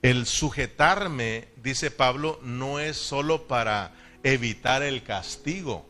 [0.02, 5.88] el sujetarme, dice Pablo, no es solo para evitar el castigo,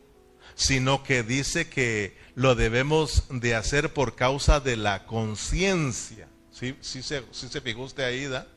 [0.55, 6.27] sino que dice que lo debemos de hacer por causa de la conciencia.
[6.51, 8.47] ¿Sí, sí, se, sí se fijó usted ahí, da?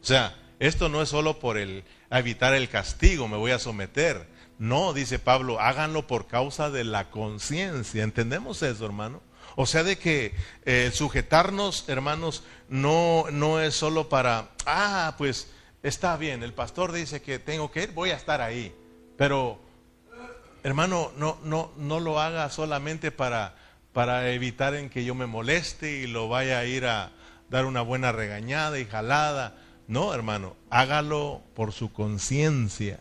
[0.00, 4.28] O sea, esto no es solo por el evitar el castigo, me voy a someter.
[4.60, 8.04] No, dice Pablo, háganlo por causa de la conciencia.
[8.04, 9.20] ¿Entendemos eso, hermano?
[9.56, 15.48] O sea, de que eh, sujetarnos, hermanos, no, no es solo para, ah, pues
[15.82, 18.72] está bien, el pastor dice que tengo que ir, voy a estar ahí.
[19.16, 19.58] Pero,
[20.62, 23.56] hermano, no, no, no lo haga solamente para,
[23.92, 27.10] para evitar en que yo me moleste y lo vaya a ir a
[27.50, 29.56] dar una buena regañada y jalada.
[29.88, 33.00] No, hermano, hágalo por su conciencia.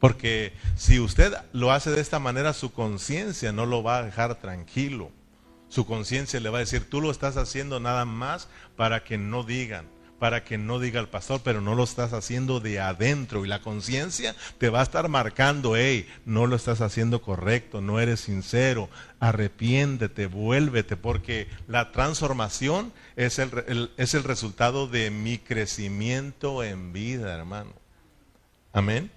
[0.00, 4.34] Porque si usted lo hace de esta manera, su conciencia no lo va a dejar
[4.36, 5.10] tranquilo.
[5.68, 9.42] Su conciencia le va a decir, tú lo estás haciendo nada más para que no
[9.44, 9.86] digan,
[10.18, 13.44] para que no diga el pastor, pero no lo estás haciendo de adentro.
[13.44, 18.00] Y la conciencia te va a estar marcando, hey, no lo estás haciendo correcto, no
[18.00, 18.88] eres sincero,
[19.20, 27.34] arrepiéntete, vuélvete, porque la transformación es el, es el resultado de mi crecimiento en vida,
[27.34, 27.72] hermano.
[28.72, 29.10] Amén.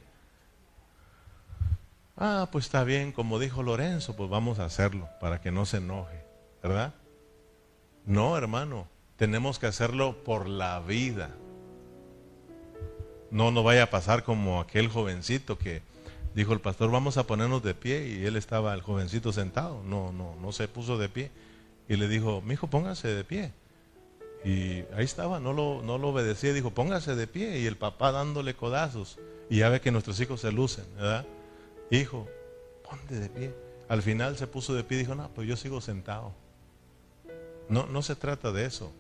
[2.15, 5.77] Ah, pues está bien, como dijo Lorenzo, pues vamos a hacerlo para que no se
[5.77, 6.27] enoje.
[6.61, 6.93] ¿verdad?
[8.05, 11.35] No, hermano, tenemos que hacerlo por la vida.
[13.29, 15.81] No nos vaya a pasar como aquel jovencito que
[16.33, 19.83] dijo el pastor, vamos a ponernos de pie y él estaba el jovencito sentado.
[19.83, 21.31] No, no, no se puso de pie.
[21.89, 23.51] Y le dijo, mi hijo, póngase de pie.
[24.45, 27.59] Y ahí estaba, no lo, no lo obedecía, dijo, póngase de pie.
[27.59, 29.17] Y el papá dándole codazos.
[29.49, 31.25] Y ya ve que nuestros hijos se lucen, ¿verdad?
[31.89, 32.27] Hijo,
[32.87, 33.53] ponte de pie.
[33.89, 36.33] Al final se puso de pie y dijo, no, pues yo sigo sentado.
[37.67, 38.93] No, no se trata de eso.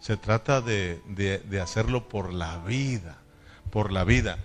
[0.00, 3.18] Se trata de, de, hacerlo por la vida,
[3.70, 4.38] por la vida.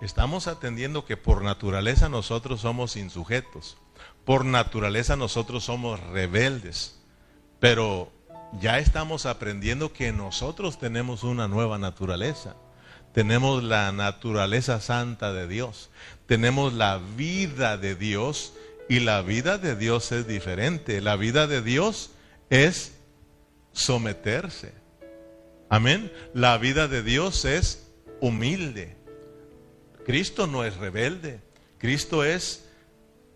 [0.00, 3.76] Estamos atendiendo que por naturaleza nosotros somos insujetos,
[4.24, 6.98] por naturaleza nosotros somos rebeldes,
[7.60, 8.10] pero
[8.60, 12.56] ya estamos aprendiendo que nosotros tenemos una nueva naturaleza.
[13.12, 15.90] Tenemos la naturaleza santa de Dios,
[16.26, 18.54] tenemos la vida de Dios
[18.88, 21.00] y la vida de Dios es diferente.
[21.00, 22.10] La vida de Dios
[22.50, 22.94] es
[23.72, 24.81] someterse.
[25.72, 26.12] Amén.
[26.34, 28.94] La vida de Dios es humilde.
[30.04, 31.40] Cristo no es rebelde.
[31.78, 32.68] Cristo es,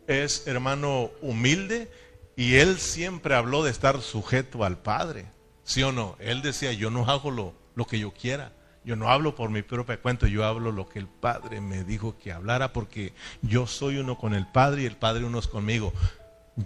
[0.06, 1.90] es hermano humilde
[2.36, 5.24] y él siempre habló de estar sujeto al Padre.
[5.64, 6.16] ¿Sí o no?
[6.20, 8.52] Él decía, yo no hago lo, lo que yo quiera.
[8.84, 12.18] Yo no hablo por mi propia cuenta, yo hablo lo que el Padre me dijo
[12.18, 15.94] que hablara porque yo soy uno con el Padre y el Padre uno es conmigo.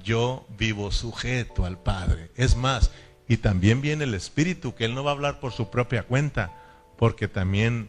[0.02, 2.32] Yo vivo sujeto al Padre.
[2.34, 2.90] Es más,
[3.30, 6.52] y también viene el Espíritu, que Él no va a hablar por su propia cuenta,
[6.98, 7.88] porque también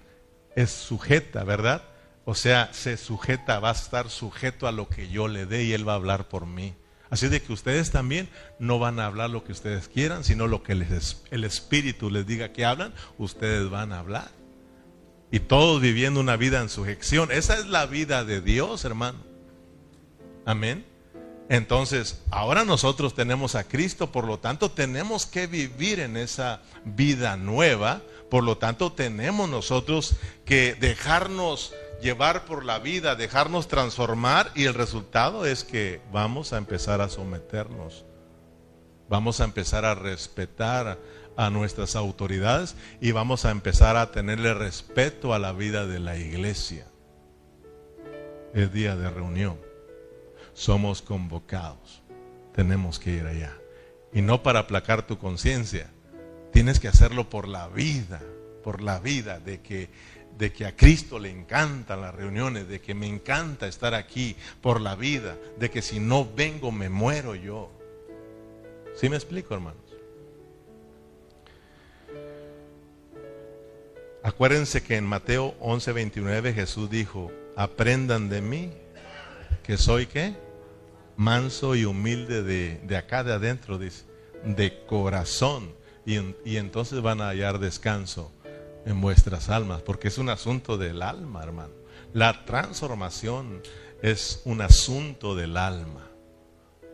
[0.55, 1.81] es sujeta, ¿verdad?
[2.25, 5.73] O sea, se sujeta, va a estar sujeto a lo que yo le dé y
[5.73, 6.75] Él va a hablar por mí.
[7.09, 10.61] Así de que ustedes también no van a hablar lo que ustedes quieran, sino lo
[10.61, 14.29] que les, el Espíritu les diga que hablan, ustedes van a hablar.
[15.31, 17.31] Y todos viviendo una vida en sujeción.
[17.31, 19.17] Esa es la vida de Dios, hermano.
[20.45, 20.85] Amén.
[21.51, 27.35] Entonces, ahora nosotros tenemos a Cristo, por lo tanto tenemos que vivir en esa vida
[27.35, 34.63] nueva, por lo tanto tenemos nosotros que dejarnos llevar por la vida, dejarnos transformar y
[34.63, 38.05] el resultado es que vamos a empezar a someternos,
[39.09, 40.99] vamos a empezar a respetar
[41.35, 46.15] a nuestras autoridades y vamos a empezar a tenerle respeto a la vida de la
[46.15, 46.87] iglesia.
[48.53, 49.70] Es día de reunión
[50.53, 52.01] somos convocados.
[52.53, 53.55] Tenemos que ir allá.
[54.13, 55.89] Y no para aplacar tu conciencia.
[56.51, 58.21] Tienes que hacerlo por la vida,
[58.63, 59.89] por la vida de que
[60.37, 64.81] de que a Cristo le encantan las reuniones, de que me encanta estar aquí por
[64.81, 67.69] la vida, de que si no vengo me muero yo.
[68.95, 69.81] ¿Sí me explico, hermanos?
[74.23, 78.71] Acuérdense que en Mateo 11:29 Jesús dijo, aprendan de mí
[79.63, 80.35] que soy qué?
[81.17, 84.05] Manso y humilde de, acá de adentro, dice,
[84.43, 85.73] de corazón.
[86.05, 88.31] Y, y entonces van a hallar descanso
[88.85, 91.73] en vuestras almas, porque es un asunto del alma, hermano.
[92.13, 93.61] La transformación
[94.01, 96.11] es un asunto del alma.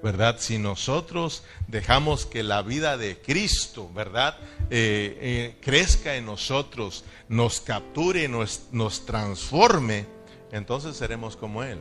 [0.03, 0.37] ¿verdad?
[0.39, 4.37] Si nosotros dejamos que la vida de Cristo, ¿verdad?
[4.69, 10.05] Eh, eh, crezca en nosotros, nos capture, nos, nos transforme,
[10.51, 11.79] entonces seremos como Él.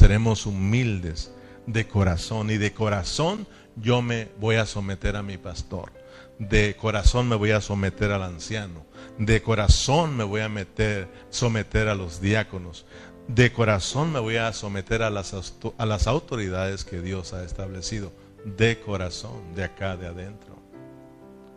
[0.00, 1.30] Seremos humildes
[1.66, 5.92] de corazón y de corazón yo me voy a someter a mi pastor.
[6.38, 8.86] De corazón me voy a someter al anciano.
[9.18, 12.86] De corazón me voy a meter, someter a los diáconos
[13.28, 15.34] de corazón me voy a someter a las,
[15.76, 18.10] a las autoridades que Dios ha establecido.
[18.46, 20.56] De corazón, de acá, de adentro.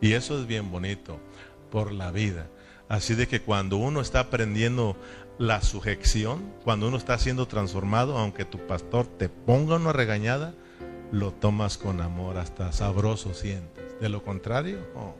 [0.01, 1.17] Y eso es bien bonito
[1.71, 2.47] por la vida.
[2.89, 4.97] Así de que cuando uno está aprendiendo
[5.37, 10.53] la sujeción, cuando uno está siendo transformado, aunque tu pastor te ponga una regañada,
[11.11, 13.99] lo tomas con amor, hasta sabroso sientes.
[13.99, 15.15] De lo contrario, oh,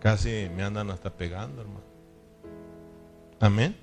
[0.00, 1.84] casi me andan hasta pegando, hermano.
[3.40, 3.76] Amén.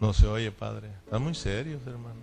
[0.00, 0.88] No se oye, Padre.
[1.04, 2.20] Están muy serios, hermano.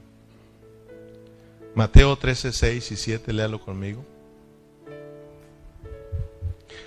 [1.74, 4.06] Mateo 13, 6 y 7, léalo conmigo.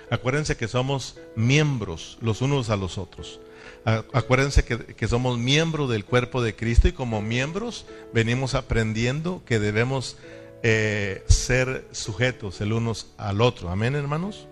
[0.09, 3.39] Acuérdense que somos miembros los unos a los otros.
[3.85, 10.17] Acuérdense que, somos miembros del cuerpo de Cristo y como miembros venimos aprendiendo que debemos
[10.63, 13.69] eh, ser sujetos el unos al otro.
[13.69, 14.47] Amén, hermanos.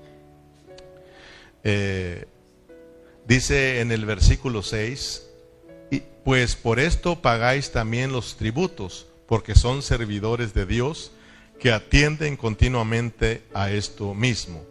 [1.63, 2.25] Eh,
[3.25, 5.23] dice en el versículo 6,
[6.23, 11.11] pues por esto pagáis también los tributos, porque son servidores de Dios
[11.59, 14.63] que atienden continuamente a esto mismo.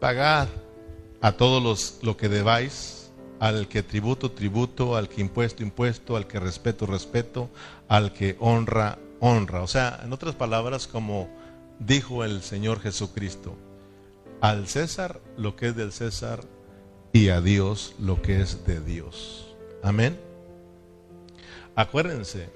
[0.00, 0.48] Pagad
[1.20, 3.05] a todos los lo que debáis,
[3.40, 7.50] al que tributo, tributo, al que impuesto, impuesto, al que respeto, respeto,
[7.88, 9.62] al que honra, honra.
[9.62, 11.28] O sea, en otras palabras, como
[11.78, 13.56] dijo el Señor Jesucristo,
[14.40, 16.40] al César lo que es del César
[17.12, 19.54] y a Dios lo que es de Dios.
[19.82, 20.18] Amén.
[21.74, 22.50] Acuérdense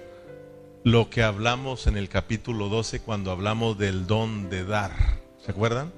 [0.83, 4.93] lo que hablamos en el capítulo 12 cuando hablamos del don de dar.
[5.45, 5.93] ¿Se acuerdan?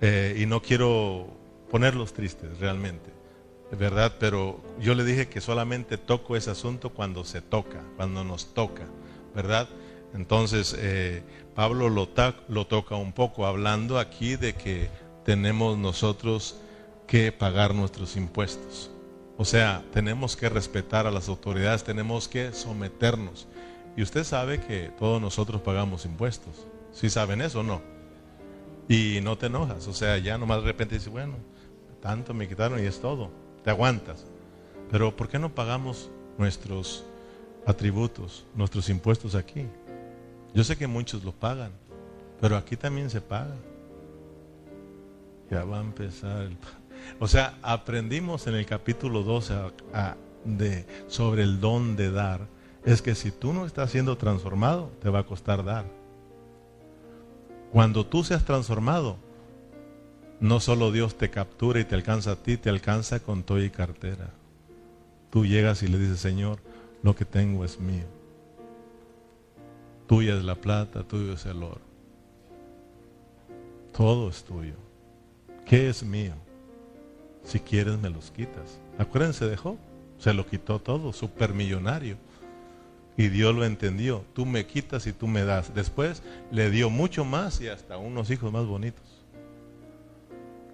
[0.00, 1.28] Eh, y no quiero
[1.70, 3.09] ponerlos tristes realmente,
[3.78, 4.16] ¿verdad?
[4.18, 8.86] Pero yo le dije que solamente toco ese asunto cuando se toca, cuando nos toca,
[9.34, 9.68] ¿verdad?
[10.14, 11.22] Entonces, eh,
[11.54, 12.08] Pablo lo,
[12.48, 14.88] lo toca un poco hablando aquí de que
[15.24, 16.56] tenemos nosotros
[17.06, 18.90] que pagar nuestros impuestos.
[19.36, 23.48] O sea, tenemos que respetar a las autoridades, tenemos que someternos.
[23.96, 26.66] Y usted sabe que todos nosotros pagamos impuestos.
[26.92, 27.82] ¿Sí saben eso o no?
[28.88, 29.86] Y no te enojas.
[29.86, 31.36] O sea, ya nomás de repente dices, bueno,
[32.00, 33.30] tanto me quitaron y es todo.
[33.64, 34.26] Te aguantas.
[34.90, 37.04] Pero ¿por qué no pagamos nuestros
[37.66, 39.66] atributos, nuestros impuestos aquí?
[40.54, 41.70] Yo sé que muchos lo pagan,
[42.40, 43.54] pero aquí también se paga.
[45.50, 46.56] Ya va a empezar el
[47.18, 49.54] o sea, aprendimos en el capítulo 12
[50.44, 52.46] de, sobre el don de dar.
[52.84, 55.84] Es que si tú no estás siendo transformado, te va a costar dar.
[57.72, 59.16] Cuando tú seas transformado,
[60.40, 63.70] no solo Dios te captura y te alcanza a ti, te alcanza con todo y
[63.70, 64.30] cartera.
[65.30, 66.58] Tú llegas y le dices, Señor,
[67.02, 68.06] lo que tengo es mío.
[70.06, 71.82] Tuya es la plata, tuyo es el oro.
[73.96, 74.74] Todo es tuyo.
[75.66, 76.32] ¿Qué es mío?
[77.44, 78.80] Si quieres me los quitas.
[78.98, 79.76] Acuérdense de Job.
[80.18, 82.16] Se lo quitó todo, supermillonario.
[83.16, 84.24] Y Dios lo entendió.
[84.34, 85.74] Tú me quitas y tú me das.
[85.74, 89.09] Después le dio mucho más y hasta unos hijos más bonitos.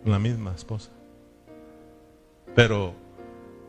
[0.07, 0.93] La misma esposa.
[2.55, 2.95] Pero,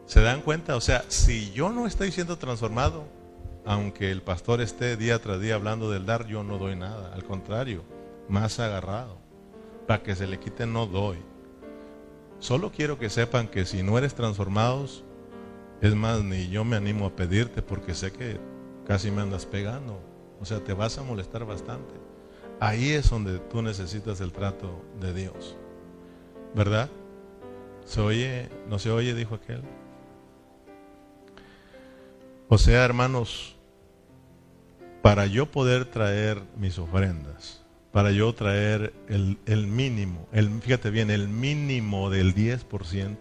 [0.06, 0.76] ¿se dan cuenta?
[0.76, 3.06] O sea, si yo no estoy siendo transformado,
[3.66, 7.12] aunque el pastor esté día tras día hablando del dar, yo no doy nada.
[7.16, 7.84] Al contrario,
[8.30, 9.18] más agarrado.
[9.88, 11.18] Para que se le quite no doy.
[12.38, 15.04] Solo quiero que sepan que si no eres transformados,
[15.82, 18.40] es más, ni yo me animo a pedirte porque sé que
[18.86, 20.00] casi me andas pegando.
[20.40, 21.96] O sea, te vas a molestar bastante.
[22.60, 25.58] Ahí es donde tú necesitas el trato de Dios.
[26.56, 26.90] ¿Verdad?
[27.86, 28.50] ¿Se oye?
[28.70, 29.14] ¿No se oye?
[29.14, 29.62] Dijo aquel.
[32.50, 33.56] O sea, hermanos,
[35.02, 41.28] para yo poder traer mis ofrendas, para yo traer el, mínimo, el, fíjate bien, el
[41.28, 43.18] mínimo del 10%,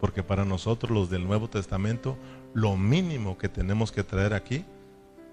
[0.00, 2.16] porque para nosotros los del Nuevo Testamento,
[2.52, 4.64] lo mínimo que tenemos que traer aquí,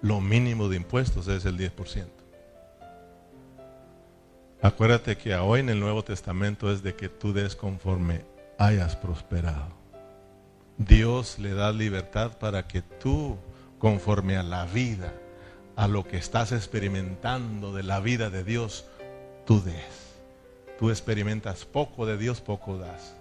[0.02, 2.21] lo mínimo de impuestos es el 10%.
[4.64, 8.22] Acuérdate que hoy en el Nuevo Testamento es de que tú des conforme
[8.60, 9.74] hayas prosperado.
[10.78, 13.38] Dios le da libertad para que tú,
[13.80, 15.14] conforme a la vida,
[15.76, 18.86] a lo que estás experimentando de la vida de Dios,
[19.48, 20.12] tú des.
[20.78, 23.16] Tú experimentas poco de Dios, poco das.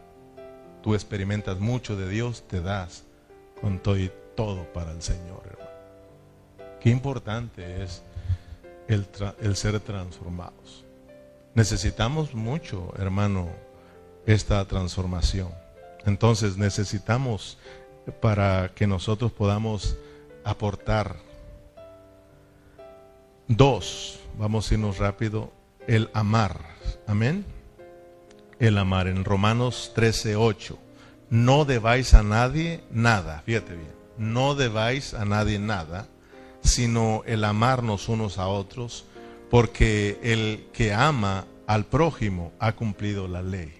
[0.82, 3.04] Tú experimentas mucho de Dios, te das
[3.62, 5.70] con todo y todo para el Señor, hermano.
[6.80, 8.02] Qué importante es
[8.88, 9.06] el,
[9.40, 10.84] el ser transformados.
[11.54, 13.48] Necesitamos mucho, hermano,
[14.26, 15.48] esta transformación.
[16.06, 17.58] Entonces necesitamos
[18.20, 19.96] para que nosotros podamos
[20.44, 21.16] aportar.
[23.48, 25.52] Dos, vamos a irnos rápido,
[25.86, 26.60] el amar.
[27.06, 27.44] Amén.
[28.58, 30.78] El amar en Romanos 13, 8.
[31.30, 36.08] No debáis a nadie nada, fíjate bien, no debáis a nadie nada,
[36.60, 39.04] sino el amarnos unos a otros,
[39.50, 43.74] porque el que ama al prójimo ha cumplido la ley.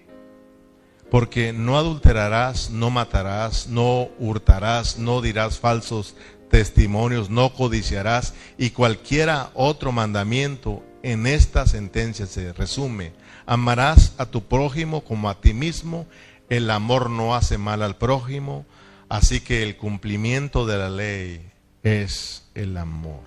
[1.09, 6.15] Porque no adulterarás, no matarás, no hurtarás, no dirás falsos
[6.49, 13.13] testimonios, no codiciarás y cualquiera otro mandamiento en esta sentencia se resume.
[13.45, 16.05] Amarás a tu prójimo como a ti mismo.
[16.49, 18.65] El amor no hace mal al prójimo.
[19.09, 21.51] Así que el cumplimiento de la ley
[21.83, 23.21] es el amor.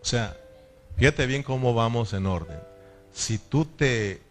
[0.00, 0.36] O sea,
[0.96, 2.60] fíjate bien cómo vamos en orden.
[3.12, 4.22] Si tú te,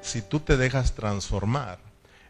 [0.00, 1.78] si tú te dejas transformar,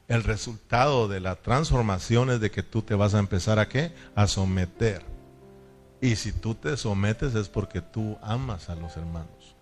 [0.09, 3.93] el resultado de la transformación es de que tú te vas a empezar a qué?
[4.15, 5.05] A someter.
[6.01, 9.57] Y si tú te sometes es porque tú amas a los hermanos.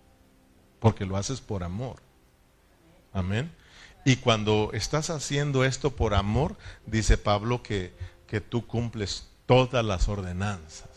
[0.79, 1.97] Porque lo haces por amor.
[3.11, 3.51] Amén.
[4.05, 7.93] Y cuando estás haciendo esto por amor, dice Pablo que,
[8.27, 10.89] que tú cumples todas las ordenanzas.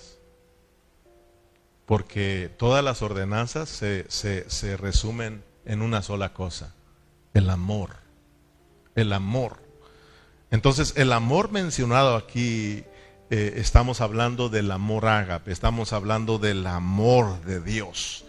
[1.88, 6.72] Porque todas las ordenanzas se, se, se resumen en una sola cosa,
[7.34, 8.08] el amor
[9.00, 9.62] el amor.
[10.50, 12.84] Entonces, el amor mencionado aquí,
[13.30, 18.24] eh, estamos hablando del amor ágape, estamos hablando del amor de Dios,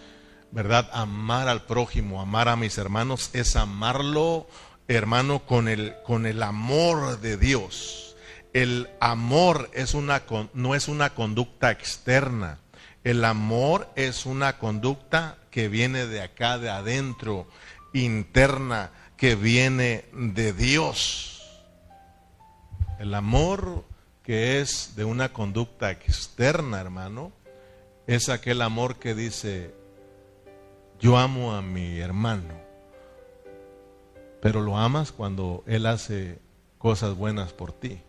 [0.51, 0.89] ¿verdad?
[0.93, 4.47] Amar al prójimo, amar a mis hermanos, es amarlo,
[4.87, 8.15] hermano, con el, con el amor de Dios.
[8.53, 12.59] El amor es una, no es una conducta externa,
[13.03, 17.47] el amor es una conducta que viene de acá, de adentro,
[17.93, 21.41] interna, que viene de Dios.
[22.99, 23.85] El amor
[24.23, 27.31] que es de una conducta externa, hermano,
[28.05, 29.73] es aquel amor que dice,
[30.99, 32.53] yo amo a mi hermano,
[34.41, 36.39] pero lo amas cuando él hace
[36.77, 38.01] cosas buenas por ti,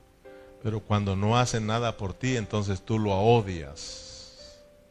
[0.63, 4.10] pero cuando no hace nada por ti, entonces tú lo odias.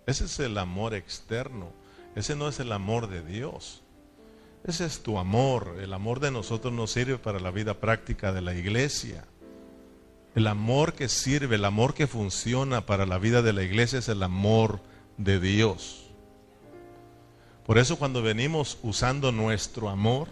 [0.10, 1.72] Ese es el amor externo,
[2.16, 3.84] ese no es el amor de Dios.
[4.64, 5.78] Ese es tu amor.
[5.80, 9.24] El amor de nosotros nos sirve para la vida práctica de la iglesia.
[10.34, 14.10] El amor que sirve, el amor que funciona para la vida de la iglesia es
[14.10, 14.80] el amor
[15.18, 16.08] de Dios.
[17.68, 20.28] Por eso cuando venimos usando nuestro amor,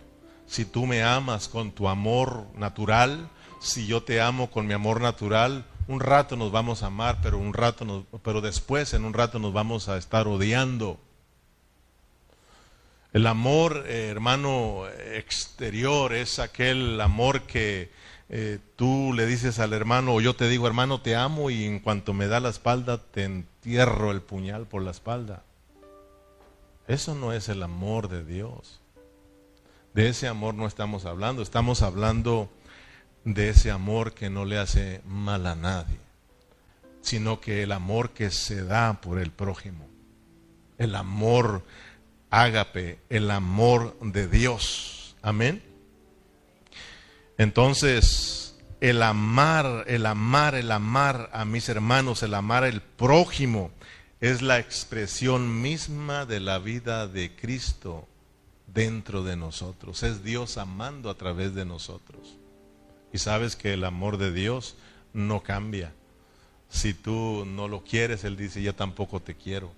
[0.47, 5.01] si tú me amas con tu amor natural, si yo te amo con mi amor
[5.01, 9.13] natural, un rato nos vamos a amar, pero un rato nos, pero después en un
[9.13, 10.99] rato nos vamos a estar odiando.
[13.13, 14.83] El amor, eh, hermano,
[15.13, 17.89] exterior es aquel amor que
[18.29, 21.79] eh, tú le dices al hermano, o yo te digo, hermano, te amo, y en
[21.79, 25.43] cuanto me da la espalda, te entierro el puñal por la espalda.
[26.87, 28.81] Eso no es el amor de Dios.
[29.93, 32.49] De ese amor no estamos hablando, estamos hablando
[33.33, 35.97] de ese amor que no le hace mal a nadie,
[37.01, 39.85] sino que el amor que se da por el prójimo,
[40.77, 41.65] el amor
[42.29, 45.17] ágape, el amor de Dios.
[45.21, 45.61] Amén.
[47.37, 53.71] Entonces, el amar, el amar, el amar a mis hermanos, el amar al prójimo,
[54.21, 58.07] es la expresión misma de la vida de Cristo
[58.67, 60.01] dentro de nosotros.
[60.03, 62.36] Es Dios amando a través de nosotros.
[63.13, 64.75] Y sabes que el amor de Dios
[65.13, 65.93] no cambia.
[66.69, 69.71] Si tú no lo quieres, Él dice, yo tampoco te quiero.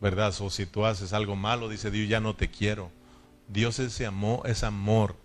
[0.00, 0.34] ¿verdad?
[0.40, 2.90] O si tú haces algo malo, dice Dios, ya no te quiero.
[3.48, 5.16] Dios es amor, es amor,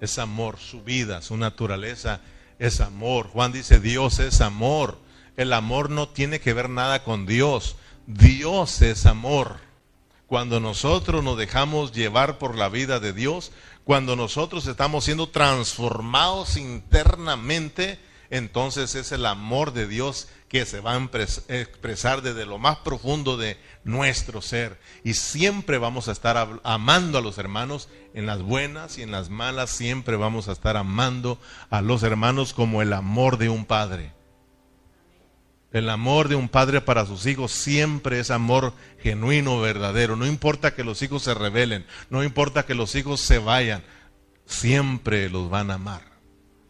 [0.00, 2.20] es amor, su vida, su naturaleza
[2.58, 3.28] es amor.
[3.28, 4.98] Juan dice, Dios es amor.
[5.36, 7.76] El amor no tiene que ver nada con Dios.
[8.06, 9.56] Dios es amor.
[10.26, 13.52] Cuando nosotros nos dejamos llevar por la vida de Dios,
[13.84, 17.98] cuando nosotros estamos siendo transformados internamente,
[18.30, 21.08] entonces es el amor de Dios que se va a
[21.48, 24.78] expresar desde lo más profundo de nuestro ser.
[25.02, 29.30] Y siempre vamos a estar amando a los hermanos en las buenas y en las
[29.30, 31.38] malas, siempre vamos a estar amando
[31.70, 34.12] a los hermanos como el amor de un padre.
[35.72, 40.16] El amor de un padre para sus hijos siempre es amor genuino, verdadero.
[40.16, 43.82] No importa que los hijos se rebelen, no importa que los hijos se vayan,
[44.44, 46.02] siempre los van a amar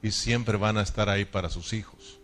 [0.02, 2.20] y siempre van a estar ahí para sus hijos.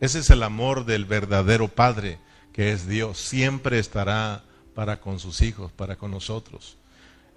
[0.00, 2.18] Ese es el amor del verdadero Padre,
[2.52, 3.18] que es Dios.
[3.18, 4.44] Siempre estará
[4.74, 6.76] para con sus hijos, para con nosotros.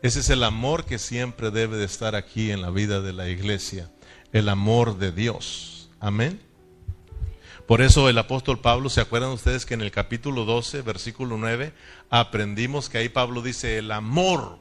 [0.01, 3.29] Ese es el amor que siempre debe de estar aquí en la vida de la
[3.29, 3.91] iglesia,
[4.31, 5.89] el amor de Dios.
[5.99, 6.48] Amén.
[7.69, 11.71] Por eso el apóstol Pablo, ¿se acuerdan ustedes que en el capítulo 12, versículo 9,
[12.09, 14.57] aprendimos que ahí Pablo dice, el amor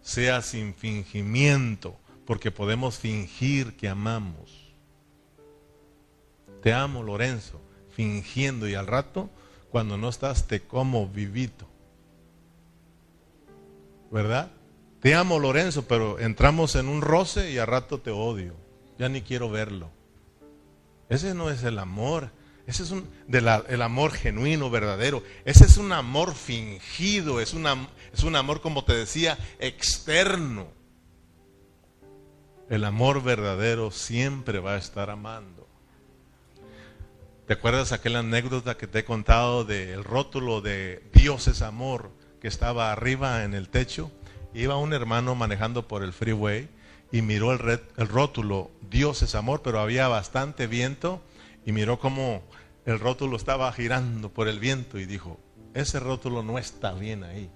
[0.00, 4.72] sea sin fingimiento, porque podemos fingir que amamos.
[6.62, 7.60] Te amo, Lorenzo,
[7.96, 9.28] fingiendo y al rato,
[9.72, 11.66] cuando no estás, te como vivito.
[14.12, 14.52] ¿verdad?
[15.00, 18.54] Te amo Lorenzo, pero entramos en un roce y a rato te odio.
[19.00, 19.90] Ya ni quiero verlo.
[21.08, 22.30] Ese no es el amor.
[22.66, 25.22] Ese es un, el amor genuino, verdadero.
[25.44, 27.40] Ese es un amor fingido.
[27.40, 30.68] Es, una, es un amor, como te decía, externo.
[32.70, 35.68] El amor verdadero siempre va a estar amando.
[37.46, 42.10] ¿Te acuerdas aquella anécdota que te he contado del rótulo de Dios es amor?
[42.42, 44.10] que estaba arriba en el techo,
[44.52, 46.68] iba un hermano manejando por el freeway
[47.12, 51.22] y miró el, el rótulo, Dios es amor, pero había bastante viento
[51.64, 52.42] y miró cómo
[52.84, 55.38] el rótulo estaba girando por el viento y dijo,
[55.74, 57.50] ese rótulo no está bien ahí.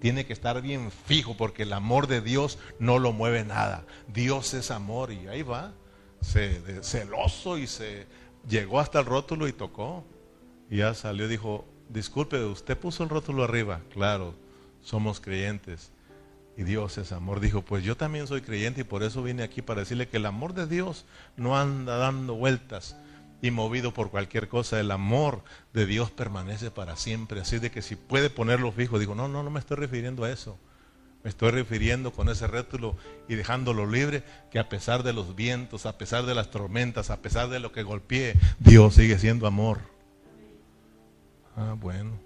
[0.00, 3.84] Tiene que estar bien fijo porque el amor de Dios no lo mueve nada.
[4.08, 5.72] Dios es amor y ahí va,
[6.20, 8.06] se, celoso y se
[8.48, 10.04] llegó hasta el rótulo y tocó.
[10.70, 14.34] Y ya salió y dijo, disculpe, usted puso el rótulo arriba, claro,
[14.80, 15.92] somos creyentes
[16.56, 17.40] y Dios es amor.
[17.40, 20.26] Dijo, pues yo también soy creyente y por eso vine aquí para decirle que el
[20.26, 21.04] amor de Dios
[21.36, 22.96] no anda dando vueltas
[23.42, 24.80] y movido por cualquier cosa.
[24.80, 27.40] El amor de Dios permanece para siempre.
[27.40, 30.30] Así de que si puede ponerlo fijo, digo, no, no, no me estoy refiriendo a
[30.30, 30.58] eso.
[31.22, 32.96] Me estoy refiriendo con ese rótulo
[33.28, 37.20] y dejándolo libre, que a pesar de los vientos, a pesar de las tormentas, a
[37.20, 39.80] pesar de lo que golpee, Dios sigue siendo amor.
[41.56, 42.18] Ah, bueno.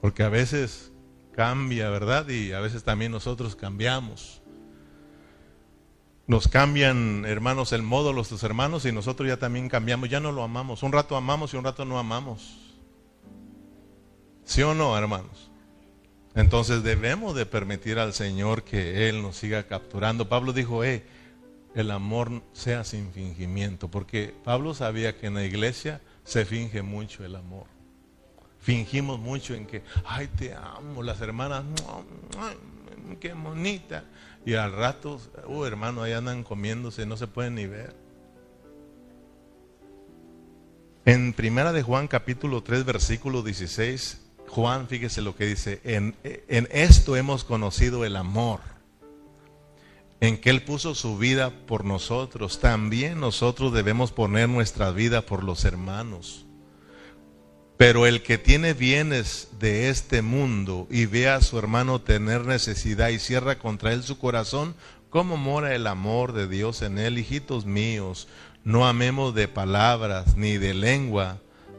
[0.00, 0.90] Porque a veces
[1.32, 2.28] cambia, ¿verdad?
[2.28, 4.39] Y a veces también nosotros cambiamos.
[6.30, 10.30] Nos cambian, hermanos, el modo los tus hermanos y nosotros ya también cambiamos, ya no
[10.30, 10.84] lo amamos.
[10.84, 12.56] Un rato amamos y un rato no amamos.
[14.44, 15.50] ¿Sí o no, hermanos?
[16.36, 20.28] Entonces debemos de permitir al Señor que Él nos siga capturando.
[20.28, 21.02] Pablo dijo, eh,
[21.74, 27.24] el amor sea sin fingimiento, porque Pablo sabía que en la iglesia se finge mucho
[27.24, 27.66] el amor.
[28.60, 31.64] Fingimos mucho en que, ay, te amo, las hermanas,
[33.20, 34.04] qué bonita.
[34.44, 37.94] Y al rato, uh, hermano, ahí andan comiéndose, no se pueden ni ver.
[41.04, 46.68] En Primera de Juan capítulo 3 versículo 16, Juan, fíjese lo que dice, en, en
[46.70, 48.60] esto hemos conocido el amor
[50.20, 55.42] en que Él puso su vida por nosotros, también nosotros debemos poner nuestra vida por
[55.42, 56.46] los hermanos.
[57.80, 63.08] Pero el que tiene bienes de este mundo y ve a su hermano tener necesidad
[63.08, 64.74] y cierra contra él su corazón,
[65.08, 67.16] ¿cómo mora el amor de Dios en él?
[67.16, 68.28] Hijitos míos,
[68.64, 71.38] no amemos de palabras ni de lengua,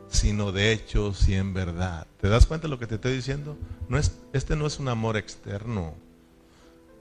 [0.09, 2.07] sino de hechos y en verdad.
[2.19, 3.55] ¿Te das cuenta de lo que te estoy diciendo?
[3.87, 5.93] No es, este no es un amor externo.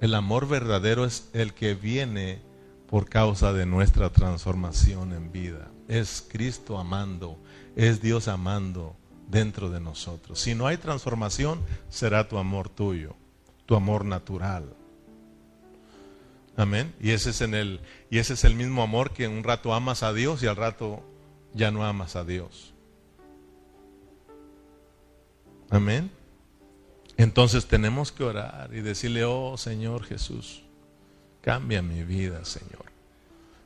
[0.03, 2.43] El amor verdadero es el que viene
[2.87, 5.71] por causa de nuestra transformación en vida.
[5.89, 7.39] Es Cristo amando,
[7.77, 8.97] es Dios amando
[9.29, 10.41] dentro de nosotros.
[10.41, 13.15] Si no hay transformación, será tu amor tuyo,
[13.67, 14.75] tu amor natural.
[16.57, 16.95] Amén.
[17.01, 20.03] Y ese es en el y ese es el mismo amor que un rato amas
[20.03, 21.03] a Dios y al rato
[21.55, 22.75] ya no amas a Dios.
[25.71, 26.11] Amén.
[27.17, 30.63] Entonces tenemos que orar y decirle, oh Señor Jesús,
[31.41, 32.91] cambia mi vida, Señor.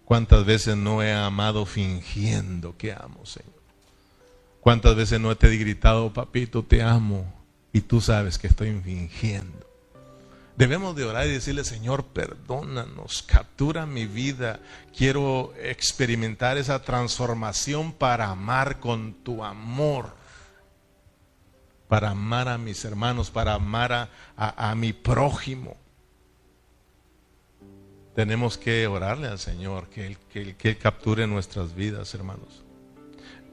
[0.04, 3.63] ¿Cuántas veces no he amado fingiendo que amo, Señor?
[4.64, 7.30] ¿Cuántas veces no te he gritado, papito, te amo?
[7.70, 9.68] Y tú sabes que estoy fingiendo.
[10.56, 14.60] Debemos de orar y decirle, Señor, perdónanos, captura mi vida.
[14.96, 20.24] Quiero experimentar esa transformación para amar con tu amor
[21.88, 25.76] para amar a mis hermanos, para amar a, mi prójimo.
[28.14, 32.63] Tenemos que orarle al Señor, que él, que, que capture nuestras vidas, hermanos.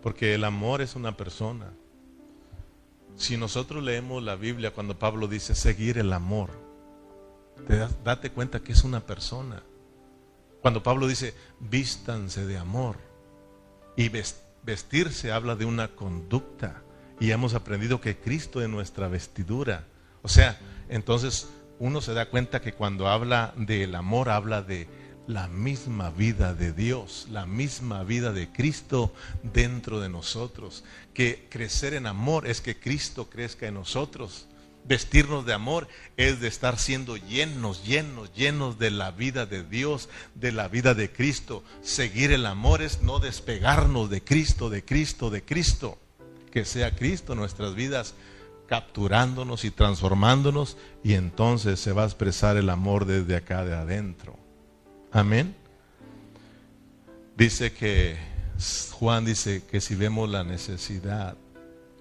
[0.01, 1.71] Porque el amor es una persona.
[3.15, 6.49] Si nosotros leemos la Biblia cuando Pablo dice seguir el amor,
[7.67, 9.61] te date cuenta que es una persona.
[10.61, 12.97] Cuando Pablo dice vístanse de amor
[13.95, 14.09] y
[14.63, 16.81] vestirse habla de una conducta
[17.19, 19.85] y hemos aprendido que Cristo es nuestra vestidura.
[20.23, 21.49] O sea, entonces
[21.79, 24.87] uno se da cuenta que cuando habla del amor, habla de
[25.27, 29.13] la misma vida de Dios, la misma vida de Cristo
[29.43, 30.83] dentro de nosotros.
[31.13, 34.47] Que crecer en amor es que Cristo crezca en nosotros.
[34.83, 40.09] Vestirnos de amor es de estar siendo llenos, llenos, llenos de la vida de Dios,
[40.33, 41.63] de la vida de Cristo.
[41.81, 45.99] Seguir el amor es no despegarnos de Cristo, de Cristo, de Cristo.
[46.51, 48.15] Que sea Cristo nuestras vidas
[48.67, 54.39] capturándonos y transformándonos y entonces se va a expresar el amor desde acá de adentro.
[55.11, 55.55] Amén.
[57.35, 58.17] Dice que
[58.91, 61.35] Juan dice que si vemos la necesidad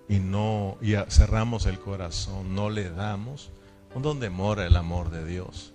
[0.09, 3.51] y no y cerramos el corazón, no le damos,
[3.95, 5.73] ¿dónde mora el amor de Dios?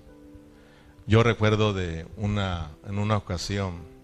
[1.08, 3.96] Yo recuerdo de una en una ocasión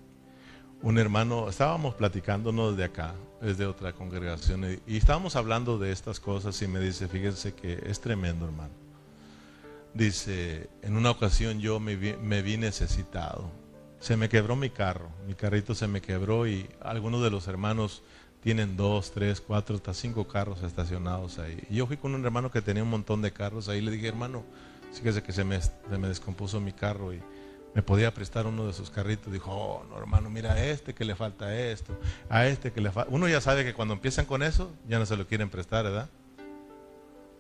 [0.84, 6.20] un hermano, estábamos platicándonos de acá, es de otra congregación, y, estábamos hablando de estas
[6.20, 8.81] cosas y me dice, fíjense que es tremendo, hermano.
[9.94, 13.52] Dice, en una ocasión yo me me vi necesitado.
[14.00, 18.02] Se me quebró mi carro, mi carrito se me quebró y algunos de los hermanos
[18.42, 21.62] tienen dos, tres, cuatro, hasta cinco carros estacionados ahí.
[21.70, 23.82] Y yo fui con un hermano que tenía un montón de carros ahí.
[23.82, 24.44] Le dije, hermano,
[24.92, 27.22] fíjese que se me, se me descompuso mi carro y
[27.76, 29.32] me podía prestar uno de sus carritos.
[29.32, 31.98] Dijo, oh, no, hermano, mira a este que le falta esto,
[32.30, 33.12] a este que le falta.
[33.14, 36.10] Uno ya sabe que cuando empiezan con eso, ya no se lo quieren prestar, ¿verdad?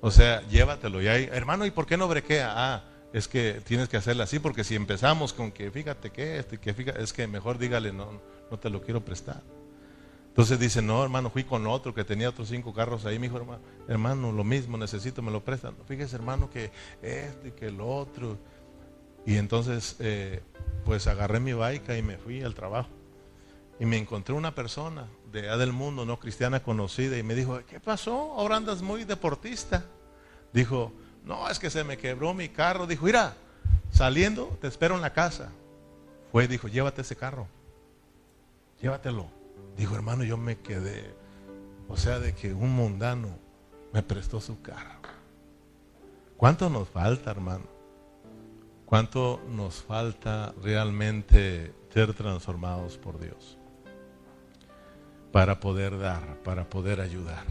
[0.02, 1.02] O sea, llévatelo.
[1.02, 2.52] Y ahí, hermano, ¿y por qué no brequea?
[2.56, 2.84] Ah,
[3.14, 6.74] es que tienes que hacerlo así, porque si empezamos con que fíjate que este, que
[6.74, 9.41] fíjate, es que mejor dígale, no, no te lo quiero prestar.
[10.30, 13.20] Entonces dice, no, hermano, fui con otro que tenía otros cinco carros ahí.
[13.20, 15.76] Me dijo, hermano, hermano, lo mismo, necesito, me lo prestan.
[15.88, 16.72] Fíjese, hermano, que
[17.02, 18.38] este y que el otro.
[19.26, 20.41] Y entonces, eh,
[20.86, 22.89] pues agarré mi baica y me fui al trabajo.
[23.78, 27.59] Y me encontré una persona de allá del mundo, no cristiana conocida, y me dijo,
[27.67, 28.34] ¿qué pasó?
[28.34, 29.84] Ahora andas muy deportista.
[30.53, 30.91] Dijo,
[31.23, 32.88] no, es que se me quebró mi carro.
[32.88, 33.36] Dijo, mira,
[33.91, 35.51] saliendo, te espero en la casa.
[36.32, 37.47] Fue, dijo, llévate ese carro.
[38.82, 39.27] Llévatelo.
[39.77, 41.13] Dijo, hermano, yo me quedé,
[41.88, 43.29] o sea, de que un mundano
[43.93, 44.99] me prestó su carro.
[46.38, 47.65] ¿Cuánto nos falta, hermano?
[48.86, 53.57] ¿Cuánto nos falta realmente ser transformados por Dios?
[55.32, 57.45] Para poder dar, para poder ayudar.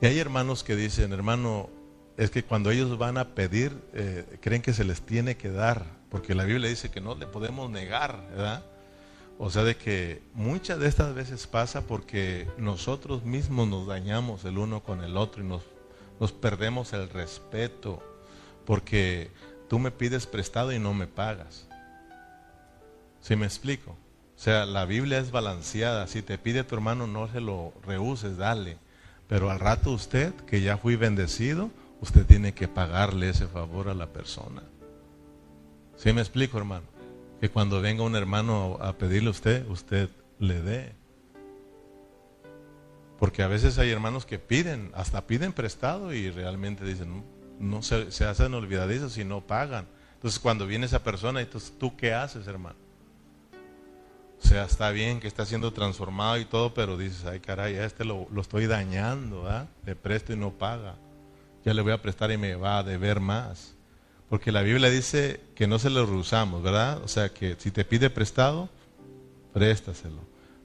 [0.00, 1.68] Y hay hermanos que dicen, hermano,
[2.16, 5.84] es que cuando ellos van a pedir, eh, creen que se les tiene que dar,
[6.10, 8.64] porque la Biblia dice que no le podemos negar, ¿verdad?
[9.38, 14.58] O sea, de que muchas de estas veces pasa porque nosotros mismos nos dañamos el
[14.58, 15.62] uno con el otro y nos,
[16.18, 18.02] nos perdemos el respeto
[18.66, 19.30] porque
[19.68, 21.68] tú me pides prestado y no me pagas.
[23.20, 23.96] ¿Sí me explico?
[24.38, 26.06] O sea, la Biblia es balanceada.
[26.06, 28.78] Si te pide tu hermano, no se lo rehuses, dale.
[29.26, 31.70] Pero al rato usted, que ya fui bendecido,
[32.00, 34.62] usted tiene que pagarle ese favor a la persona.
[35.96, 36.86] ¿Sí me explico, hermano?
[37.40, 40.92] que cuando venga un hermano a pedirle a usted, usted le dé.
[43.18, 47.24] Porque a veces hay hermanos que piden, hasta piden prestado y realmente dicen,
[47.58, 49.86] no, se, hacen olvidadizos y no pagan.
[50.14, 52.76] Entonces cuando viene esa persona, entonces tú qué haces, hermano?
[54.42, 57.84] O sea, está bien que está siendo transformado y todo, pero dices, ay caray, a
[57.84, 59.66] este lo, lo estoy dañando, ¿ah?
[59.84, 60.94] Le presto y no paga.
[61.64, 63.74] Ya le voy a prestar y me va a deber más.
[64.28, 67.02] Porque la Biblia dice que no se lo rehusamos, ¿verdad?
[67.02, 68.68] O sea, que si te pide prestado,
[69.52, 70.20] préstaselo.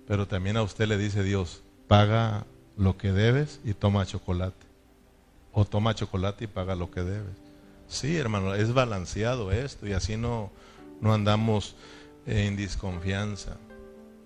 [0.08, 2.46] Pero también a usted le dice Dios, paga
[2.78, 4.66] lo que debes y toma chocolate.
[5.52, 7.38] O toma chocolate y paga lo que debes.
[7.88, 10.52] Sí, hermano, es balanceado esto y así no,
[11.00, 11.76] no andamos
[12.26, 13.58] en desconfianza.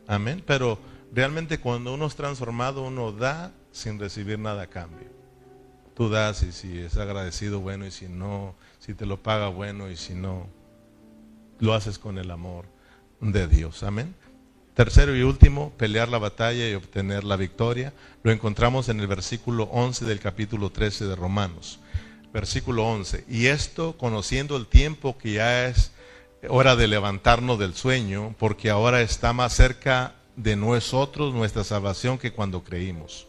[0.08, 0.44] Amén.
[0.46, 0.80] Pero
[1.14, 5.08] realmente cuando uno es transformado, uno da sin recibir nada a cambio.
[5.96, 9.90] Tú das y si es agradecido, bueno, y si no, si te lo paga, bueno,
[9.90, 10.48] y si no,
[11.60, 12.66] lo haces con el amor
[13.20, 13.84] de Dios.
[13.84, 14.14] Amén.
[14.76, 17.94] Tercero y último, pelear la batalla y obtener la victoria.
[18.22, 21.80] Lo encontramos en el versículo 11 del capítulo 13 de Romanos.
[22.32, 23.26] Versículo 11.
[23.28, 25.94] Y esto conociendo el tiempo que ya es
[26.50, 32.32] hora de levantarnos del sueño, porque ahora está más cerca de nosotros nuestra salvación que
[32.32, 33.28] cuando creímos.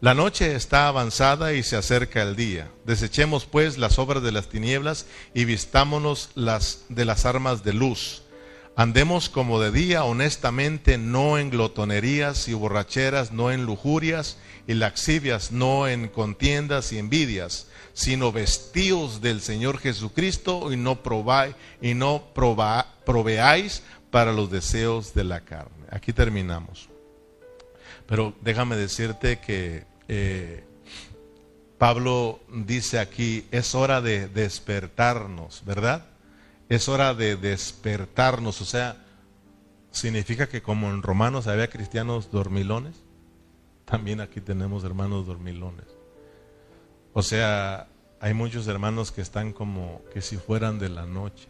[0.00, 2.70] La noche está avanzada y se acerca el día.
[2.86, 8.22] Desechemos pues las obras de las tinieblas y vistámonos las de las armas de luz.
[8.76, 15.52] Andemos como de día honestamente, no en glotonerías y borracheras, no en lujurias y laxivias,
[15.52, 22.24] no en contiendas y envidias, sino vestidos del Señor Jesucristo y no probáis y no
[22.34, 25.86] proveáis para los deseos de la carne.
[25.90, 26.88] Aquí terminamos.
[28.06, 30.64] Pero déjame decirte que eh,
[31.78, 36.06] Pablo dice aquí, es hora de despertarnos, ¿verdad?
[36.68, 38.96] Es hora de despertarnos, o sea,
[39.90, 42.96] significa que como en Romanos había cristianos dormilones,
[43.84, 45.86] también aquí tenemos hermanos dormilones.
[47.12, 47.88] O sea,
[48.20, 51.49] hay muchos hermanos que están como que si fueran de la noche.